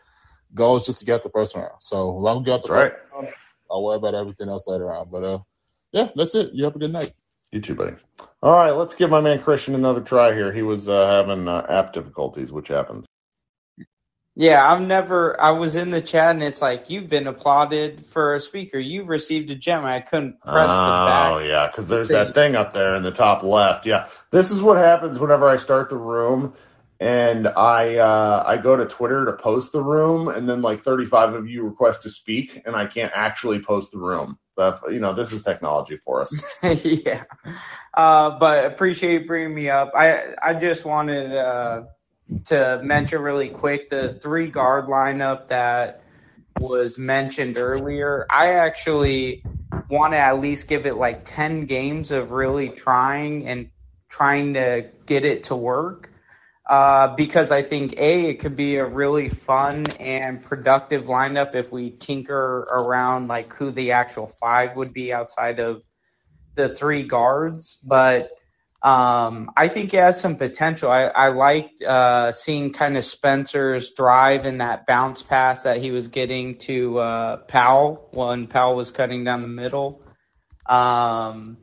[0.54, 1.72] goal is just to get the first round.
[1.80, 3.28] So long as we got the That's first round,
[3.70, 5.08] I'll worry about everything else later on.
[5.10, 5.38] But uh,
[5.92, 6.54] yeah, that's it.
[6.54, 7.12] You have a good night.
[7.50, 7.96] You too, buddy.
[8.42, 10.52] All right, let's give my man Christian another try here.
[10.52, 13.06] He was uh, having uh, app difficulties, which happens.
[14.34, 15.38] Yeah, I've never.
[15.40, 18.78] I was in the chat and it's like you've been applauded for a speaker.
[18.78, 19.84] You've received a gem.
[19.84, 21.32] I couldn't press the back.
[21.34, 23.86] Oh yeah, because there's that thing up there in the top left.
[23.86, 26.54] Yeah, this is what happens whenever I start the room,
[26.98, 31.34] and I uh, I go to Twitter to post the room, and then like 35
[31.34, 34.38] of you request to speak, and I can't actually post the room.
[34.56, 36.42] But you know, this is technology for us.
[36.62, 37.24] yeah,
[37.94, 39.92] uh, but appreciate you bringing me up.
[39.94, 41.82] I I just wanted uh,
[42.46, 46.02] to mention really quick the three guard lineup that
[46.58, 48.26] was mentioned earlier.
[48.30, 49.44] I actually
[49.88, 53.70] want to at least give it like 10 games of really trying and
[54.08, 56.10] trying to get it to work.
[56.68, 61.72] Uh, because I think A, it could be a really fun and productive lineup if
[61.72, 65.82] we tinker around like who the actual five would be outside of
[66.54, 67.78] the three guards.
[67.84, 68.30] But
[68.82, 70.90] um, I think he has some potential.
[70.90, 75.92] I, I liked uh, seeing kind of Spencer's drive in that bounce pass that he
[75.92, 80.02] was getting to uh, Powell when Powell was cutting down the middle.
[80.66, 81.58] Um,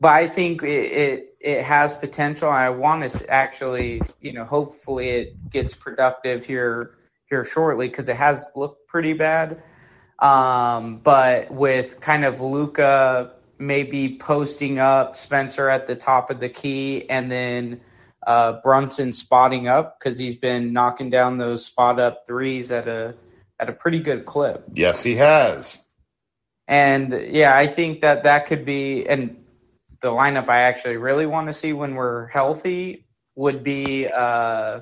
[0.00, 2.50] but I think it, it it has potential.
[2.50, 6.94] I want to actually, you know, hopefully it gets productive here
[7.30, 9.62] here shortly because it has looked pretty bad.
[10.18, 16.48] Um, but with kind of Luca maybe posting up Spencer at the top of the
[16.48, 17.80] key and then
[18.26, 23.14] uh, Brunson spotting up because he's been knocking down those spot up threes at a
[23.58, 24.64] at a pretty good clip.
[24.74, 25.80] Yes, he has.
[26.66, 29.44] And yeah, I think that that could be and
[30.00, 34.80] the lineup I actually really want to see when we're healthy would be uh,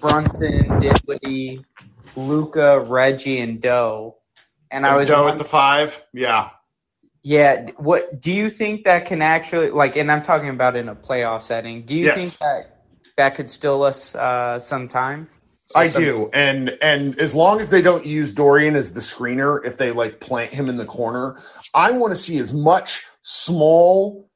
[0.00, 1.64] Brunson, Dinwiddie,
[2.16, 4.16] Luka, Reggie, and Doe.
[4.70, 6.02] And I was Doe at the five.
[6.12, 6.50] Yeah.
[7.28, 7.70] Yeah.
[7.76, 9.96] What do you think that can actually like?
[9.96, 11.84] And I'm talking about in a playoff setting.
[11.84, 12.16] Do you Yes.
[12.16, 12.84] think that
[13.18, 15.28] that could still us uh, some time?
[15.66, 19.00] So I some- do, and and as long as they don't use Dorian as the
[19.00, 21.40] screener, if they like plant him in the corner,
[21.74, 24.30] I want to see as much small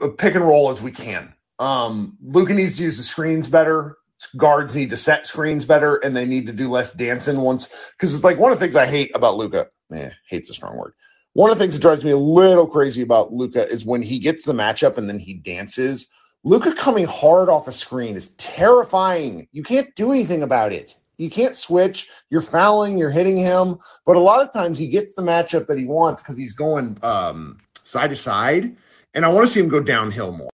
[0.00, 1.34] uh, pick and roll as we can.
[1.60, 3.96] Um, Luka needs to use the screens better.
[4.36, 7.68] Guards need to set screens better, and they need to do less dancing once.
[7.96, 9.68] Because it's like one of the things I hate about Luka.
[9.92, 10.94] Eh, hate's a strong word.
[11.32, 14.18] One of the things that drives me a little crazy about Luka is when he
[14.18, 16.08] gets the matchup and then he dances.
[16.42, 19.48] Luka coming hard off a screen is terrifying.
[19.52, 20.96] You can't do anything about it.
[21.18, 22.08] You can't switch.
[22.30, 22.98] You're fouling.
[22.98, 23.78] You're hitting him.
[24.06, 26.96] But a lot of times he gets the matchup that he wants because he's going
[27.02, 28.76] um, side to side,
[29.12, 30.50] and I want to see him go downhill more.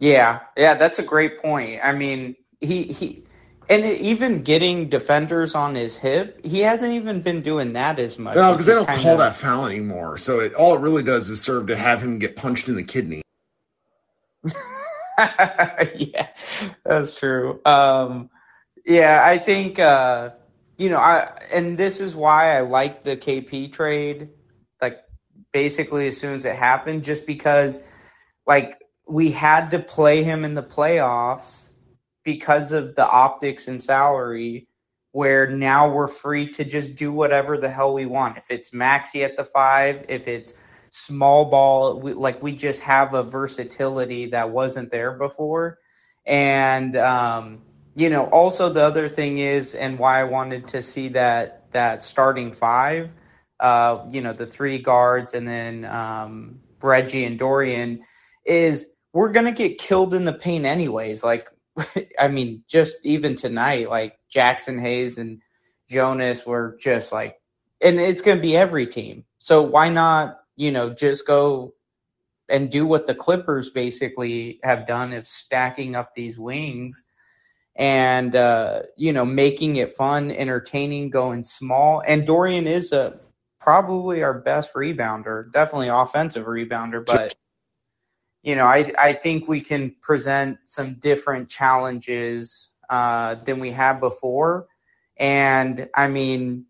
[0.00, 1.80] Yeah, yeah, that's a great point.
[1.82, 3.24] I mean, he he,
[3.68, 8.36] and even getting defenders on his hip, he hasn't even been doing that as much.
[8.36, 10.18] No, because they don't call of- that foul anymore.
[10.18, 12.82] So it, all it really does is serve to have him get punched in the
[12.82, 13.22] kidney.
[15.18, 16.28] yeah,
[16.84, 17.60] that's true.
[17.64, 18.30] Um,
[18.84, 20.30] yeah, I think uh,
[20.76, 24.30] you know, I and this is why I like the KP trade.
[24.82, 25.00] Like
[25.52, 27.80] basically as soon as it happened, just because
[28.46, 31.68] like we had to play him in the playoffs
[32.24, 34.66] because of the optics and salary.
[35.12, 38.36] Where now we're free to just do whatever the hell we want.
[38.36, 40.54] If it's Maxi at the five, if it's
[40.90, 45.78] small ball, we, like we just have a versatility that wasn't there before.
[46.26, 47.62] And um,
[47.96, 52.04] you know, also the other thing is, and why I wanted to see that that
[52.04, 53.10] starting five,
[53.60, 58.04] uh, you know, the three guards and then um, Reggie and Dorian,
[58.44, 61.22] is we're gonna get killed in the paint anyways.
[61.22, 61.48] Like,
[62.18, 65.40] I mean, just even tonight, like Jaxson Hayes and
[65.90, 67.36] Jonas were just like,
[67.82, 69.24] and it's gonna be every team.
[69.38, 71.74] So why not, you know, just go
[72.48, 77.04] and do what the Clippers basically have done of stacking up these wings
[77.76, 82.02] and uh, you know making it fun, entertaining, going small.
[82.06, 83.18] And Dorian is a
[83.60, 87.34] probably our best rebounder, definitely offensive rebounder, but
[88.44, 94.00] you know I I think we can present some different challenges uh, than we have
[94.00, 94.68] before.
[95.16, 96.66] And I mean,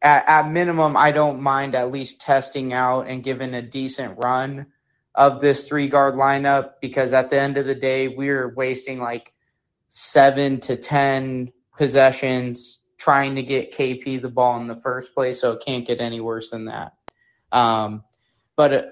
[0.00, 4.66] at, at minimum, I don't mind at least testing out and giving a decent run
[5.14, 9.32] of this three guard lineup because at the end of the day, we're wasting like
[9.92, 15.40] seven to 10 possessions trying to get KP the ball in the first place.
[15.40, 16.92] So it can't get any worse than that.
[17.50, 18.04] Um,
[18.56, 18.82] but uh,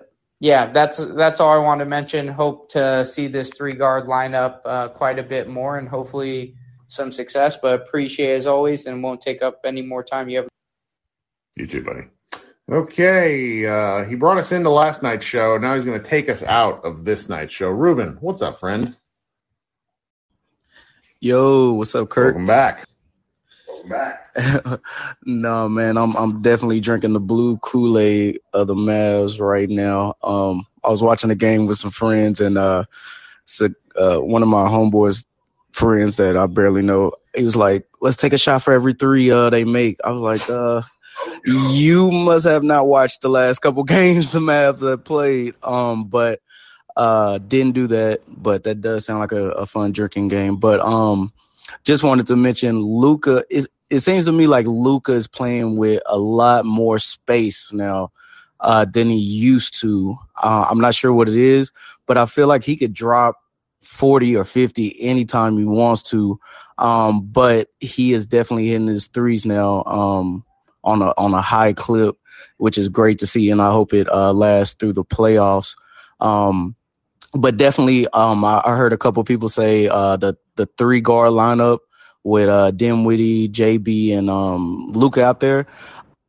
[0.41, 2.26] yeah, that's that's all I want to mention.
[2.26, 6.57] Hope to see this three guard lineup uh, quite a bit more and hopefully
[6.88, 7.59] some success.
[7.59, 10.30] But appreciate as always and won't take up any more time.
[10.30, 10.49] You have
[11.57, 12.09] You too, buddy.
[12.70, 15.59] Okay, uh, he brought us into last night's show.
[15.59, 17.68] Now he's going to take us out of this night's show.
[17.68, 18.97] Ruben, what's up, friend?
[21.20, 22.36] Yo, what's up, Kirk?
[22.36, 22.86] Welcome back.
[25.24, 30.14] no, man, I'm I'm definitely drinking the blue Kool Aid of the Mavs right now.
[30.22, 32.85] Um, I was watching the game with some friends, and uh,
[33.97, 35.24] uh, one of my homeboys'
[35.72, 39.31] friends that I barely know, he was like, "Let's take a shot for every three
[39.31, 40.83] uh they make." I was like, "Uh,
[41.45, 46.41] you must have not watched the last couple games the Mavs have played." Um, but
[46.97, 50.57] uh, didn't do that, but that does sound like a, a fun drinking game.
[50.57, 51.33] But um,
[51.85, 53.45] just wanted to mention Luka
[53.91, 58.12] it seems to me like Luka is playing with a lot more space now
[58.61, 60.16] uh, than he used to.
[60.41, 61.73] Uh, I'm not sure what it is,
[62.07, 63.37] but I feel like he could drop
[63.83, 66.39] 40 or 50 anytime he wants to.
[66.79, 70.45] Um, but he is definitely hitting his threes now um,
[70.85, 72.16] on a on a high clip,
[72.57, 75.75] which is great to see, and I hope it uh, lasts through the playoffs.
[76.21, 76.75] Um,
[77.33, 81.33] but definitely, um, I, I heard a couple people say uh, the the three guard
[81.33, 81.78] lineup
[82.24, 85.66] with uh, Dinwiddie, JB, and um, Luka out there.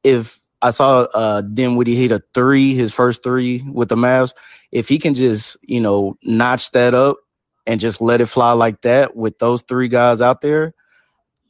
[0.04, 4.34] If I saw uh, Dinwiddie hit a three, his first three with the Mavs,
[4.72, 7.18] if he can just you know notch that up
[7.66, 10.74] and just let it fly like that with those three guys out there,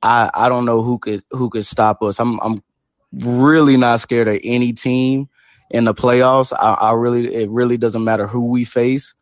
[0.02, 2.20] I I don't know who could who could stop us.
[2.20, 2.64] I'm I'm
[3.12, 5.28] really not scared of any team
[5.70, 6.54] in the playoffs.
[6.58, 9.14] I, I really it really doesn't matter who we face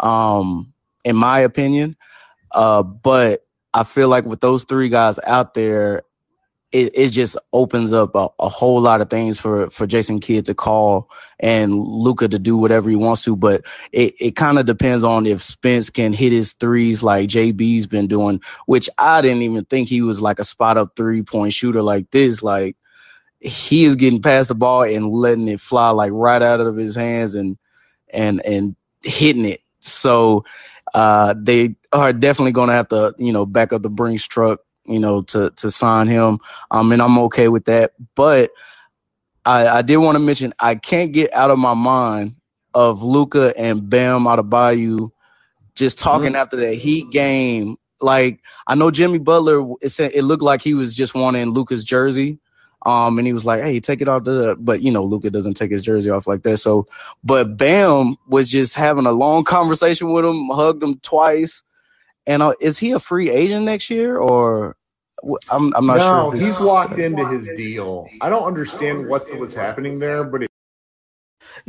[0.00, 0.72] um,
[1.04, 1.96] in my opinion.
[2.52, 6.02] Uh, but I feel like with those three guys out there,
[6.72, 10.46] it, it just opens up a, a whole lot of things for, for Jason Kidd
[10.46, 13.36] to call and Luka to do whatever he wants to.
[13.36, 17.86] But it, it kind of depends on if Spence can hit his threes like JB's
[17.86, 21.52] been doing, which I didn't even think he was like a spot up three point
[21.52, 22.42] shooter like this.
[22.42, 22.76] Like
[23.40, 26.94] he is getting past the ball and letting it fly like right out of his
[26.94, 27.58] hands and
[28.12, 29.60] and and hitting it.
[29.86, 30.44] So
[30.94, 34.60] uh, they are definitely going to have to, you know, back up the Brinks truck,
[34.84, 36.38] you know, to to sign him.
[36.70, 37.92] Um, and I'm okay with that.
[38.14, 38.50] But
[39.44, 42.36] I, I did want to mention I can't get out of my mind
[42.74, 45.10] of Luka and Bam Adebayo
[45.74, 46.36] just talking mm-hmm.
[46.36, 47.78] after that Heat game.
[48.00, 51.84] Like I know Jimmy Butler, it, said, it looked like he was just wanting Luka's
[51.84, 52.38] jersey.
[52.86, 55.54] Um, and he was like, "Hey, take it off the," but you know, Luka doesn't
[55.54, 56.58] take his jersey off like that.
[56.58, 56.86] So,
[57.24, 61.64] but Bam was just having a long conversation with him, hugged him twice.
[62.28, 64.76] And uh, is he a free agent next year, or
[65.50, 66.16] I'm I'm not no, sure.
[66.16, 68.08] No, he's locked into his deal.
[68.20, 70.50] I don't understand what was happening there, but it.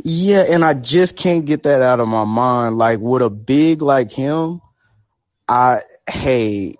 [0.04, 2.78] Yeah, and I just can't get that out of my mind.
[2.78, 4.60] Like with a big like him,
[5.48, 6.76] I hey,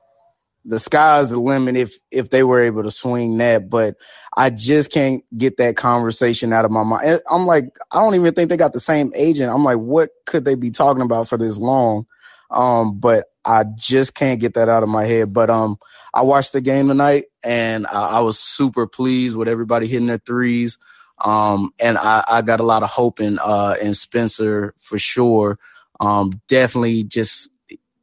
[0.68, 3.70] the sky's the limit if if they were able to swing that.
[3.70, 3.96] But
[4.36, 7.22] I just can't get that conversation out of my mind.
[7.30, 9.52] I'm like, I don't even think they got the same agent.
[9.52, 12.06] I'm like, what could they be talking about for this long?
[12.50, 15.32] Um, but I just can't get that out of my head.
[15.32, 15.78] But um,
[16.14, 20.18] I watched the game tonight and I, I was super pleased with everybody hitting their
[20.18, 20.78] threes.
[21.20, 25.58] Um, and I, I got a lot of hope in uh in Spencer for sure.
[26.00, 27.50] Um, definitely just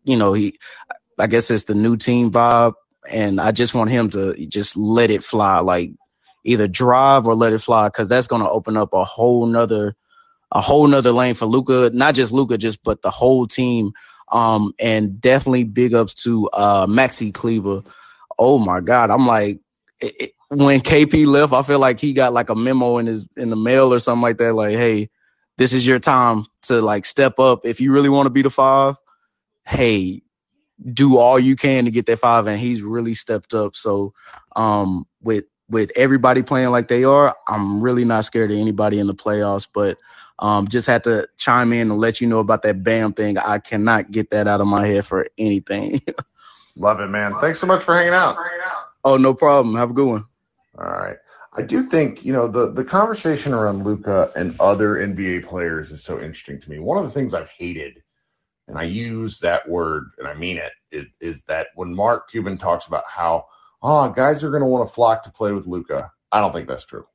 [0.03, 0.59] you know he
[1.19, 2.75] I guess it's the new team vibe,
[3.09, 5.91] and I just want him to just let it fly, like
[6.45, 9.95] either drive or let it fly, because that's gonna open up a whole nother
[10.51, 13.93] a whole nother lane for Luka, not just Luka, just but the whole team.
[14.31, 17.83] Um, and definitely big ups to uh Maxi Kleber.
[18.39, 19.61] Oh my God, I'm like.
[20.01, 23.27] It, it, when KP left, I feel like he got like a memo in his
[23.37, 24.53] in the mail or something like that.
[24.55, 25.11] Like, hey,
[25.57, 27.65] this is your time to like step up.
[27.65, 28.97] If you really want to be the five,
[29.65, 30.23] hey,
[30.83, 32.47] do all you can to get that five.
[32.47, 33.75] And he's really stepped up.
[33.75, 34.13] So,
[34.55, 39.07] um, with with everybody playing like they are, I'm really not scared of anybody in
[39.07, 39.67] the playoffs.
[39.71, 39.97] But
[40.39, 43.37] um, just had to chime in and let you know about that Bam thing.
[43.37, 46.01] I cannot get that out of my head for anything.
[46.75, 47.39] Love it, man.
[47.39, 48.37] Thanks so much for hanging out.
[49.05, 49.75] oh, no problem.
[49.75, 50.25] Have a good one.
[50.77, 51.17] All right.
[51.57, 56.03] I do think, you know, the, the conversation around Luka and other NBA players is
[56.03, 56.79] so interesting to me.
[56.79, 58.03] One of the things I've hated,
[58.67, 62.57] and I use that word and I mean it, is, is that when Mark Cuban
[62.57, 63.47] talks about how,
[63.81, 66.67] oh, guys are going to want to flock to play with Luka, I don't think
[66.67, 67.07] that's true.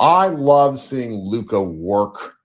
[0.00, 2.36] I love seeing Luka work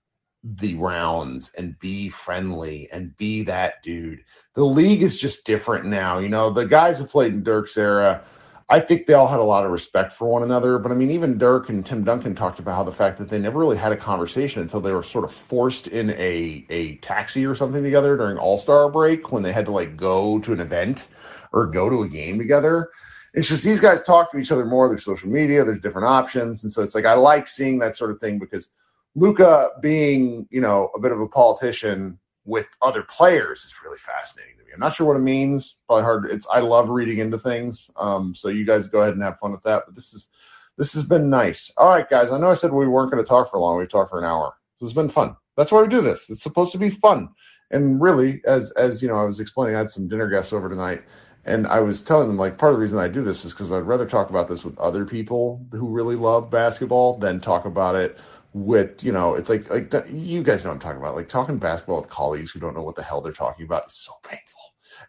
[0.42, 4.24] the rounds and be friendly and be that dude.
[4.54, 6.18] The league is just different now.
[6.18, 8.22] You know, the guys who played in Dirk's era,
[8.68, 10.78] I think they all had a lot of respect for one another.
[10.78, 13.38] But I mean, even Dirk and Tim Duncan talked about how the fact that they
[13.38, 17.46] never really had a conversation until they were sort of forced in a, a taxi
[17.46, 20.60] or something together during All Star break when they had to like go to an
[20.60, 21.08] event
[21.52, 22.90] or go to a game together.
[23.34, 24.88] It's just these guys talk to each other more.
[24.88, 26.62] There's social media, there's different options.
[26.62, 28.68] And so it's like I like seeing that sort of thing because–
[29.14, 34.56] Luka being, you know, a bit of a politician with other players is really fascinating
[34.58, 34.70] to me.
[34.74, 35.76] I'm not sure what it means.
[35.86, 36.30] Probably hard.
[36.30, 37.90] It's I love reading into things.
[37.96, 39.84] Um, so you guys go ahead and have fun with that.
[39.86, 40.28] But this is
[40.76, 41.72] this has been nice.
[41.76, 42.30] All right, guys.
[42.30, 43.78] I know I said we weren't going to talk for long.
[43.78, 44.54] We talked for an hour.
[44.80, 45.36] This has been fun.
[45.56, 46.28] That's why we do this.
[46.30, 47.30] It's supposed to be fun.
[47.70, 50.68] And really, as as you know, I was explaining, I had some dinner guests over
[50.68, 51.02] tonight,
[51.44, 53.72] and I was telling them like part of the reason I do this is because
[53.72, 57.94] I'd rather talk about this with other people who really love basketball than talk about
[57.94, 58.18] it
[58.54, 61.58] with you know it's like like you guys know what I'm talking about like talking
[61.58, 64.60] basketball with colleagues who don't know what the hell they're talking about is so painful.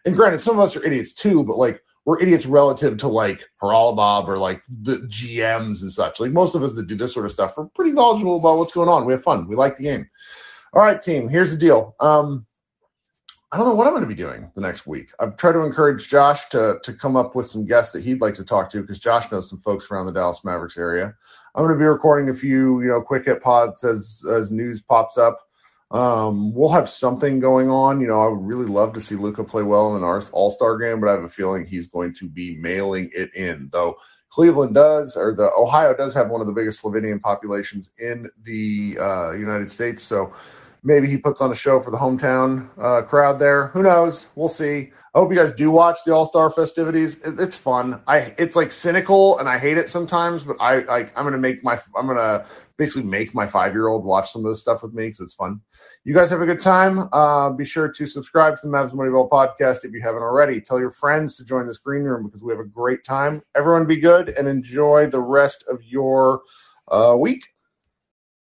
[0.04, 3.44] And granted, some of us are idiots too, but like we're idiots relative to like
[3.62, 6.20] Haralabob or like the GMs and such.
[6.20, 8.72] Like most of us that do this sort of stuff are pretty knowledgeable about what's
[8.72, 9.06] going on.
[9.06, 9.48] We have fun.
[9.48, 10.08] We like the game.
[10.72, 11.28] All right, team.
[11.28, 11.94] Here's the deal.
[12.00, 12.46] Um,
[13.56, 15.12] I don't know what I'm going to be doing the next week.
[15.18, 18.34] I've tried to encourage Josh to to come up with some guests that he'd like
[18.34, 21.14] to talk to because Josh knows some folks around the Dallas Mavericks area.
[21.54, 24.82] I'm going to be recording a few, you know, quick hit pods as as news
[24.82, 25.40] pops up.
[25.90, 28.02] Um, we'll have something going on.
[28.02, 30.76] You know, I would really love to see Luka play well in an All Star
[30.76, 33.70] game, but I have a feeling he's going to be mailing it in.
[33.72, 33.96] Though
[34.28, 38.98] Cleveland does, or the Ohio does have one of the biggest Slovenian populations in the
[39.00, 40.34] uh, United States, so
[40.86, 43.66] maybe he puts on a show for the hometown uh, crowd there.
[43.68, 44.28] Who knows?
[44.36, 44.92] We'll see.
[45.14, 47.20] I hope you guys do watch the All Star festivities.
[47.20, 48.02] It, it's fun.
[48.06, 51.64] I it's like cynical and I hate it sometimes, but I, like I'm gonna make
[51.64, 54.94] my I'm gonna basically make my five year old watch some of this stuff with
[54.94, 55.60] me because it's fun.
[56.04, 57.08] You guys have a good time.
[57.12, 60.60] Uh, be sure to subscribe to the Mavs Moneyball podcast if you haven't already.
[60.60, 63.42] Tell your friends to join this green room because we have a great time.
[63.56, 66.42] Everyone be good and enjoy the rest of your
[66.88, 67.42] uh, week.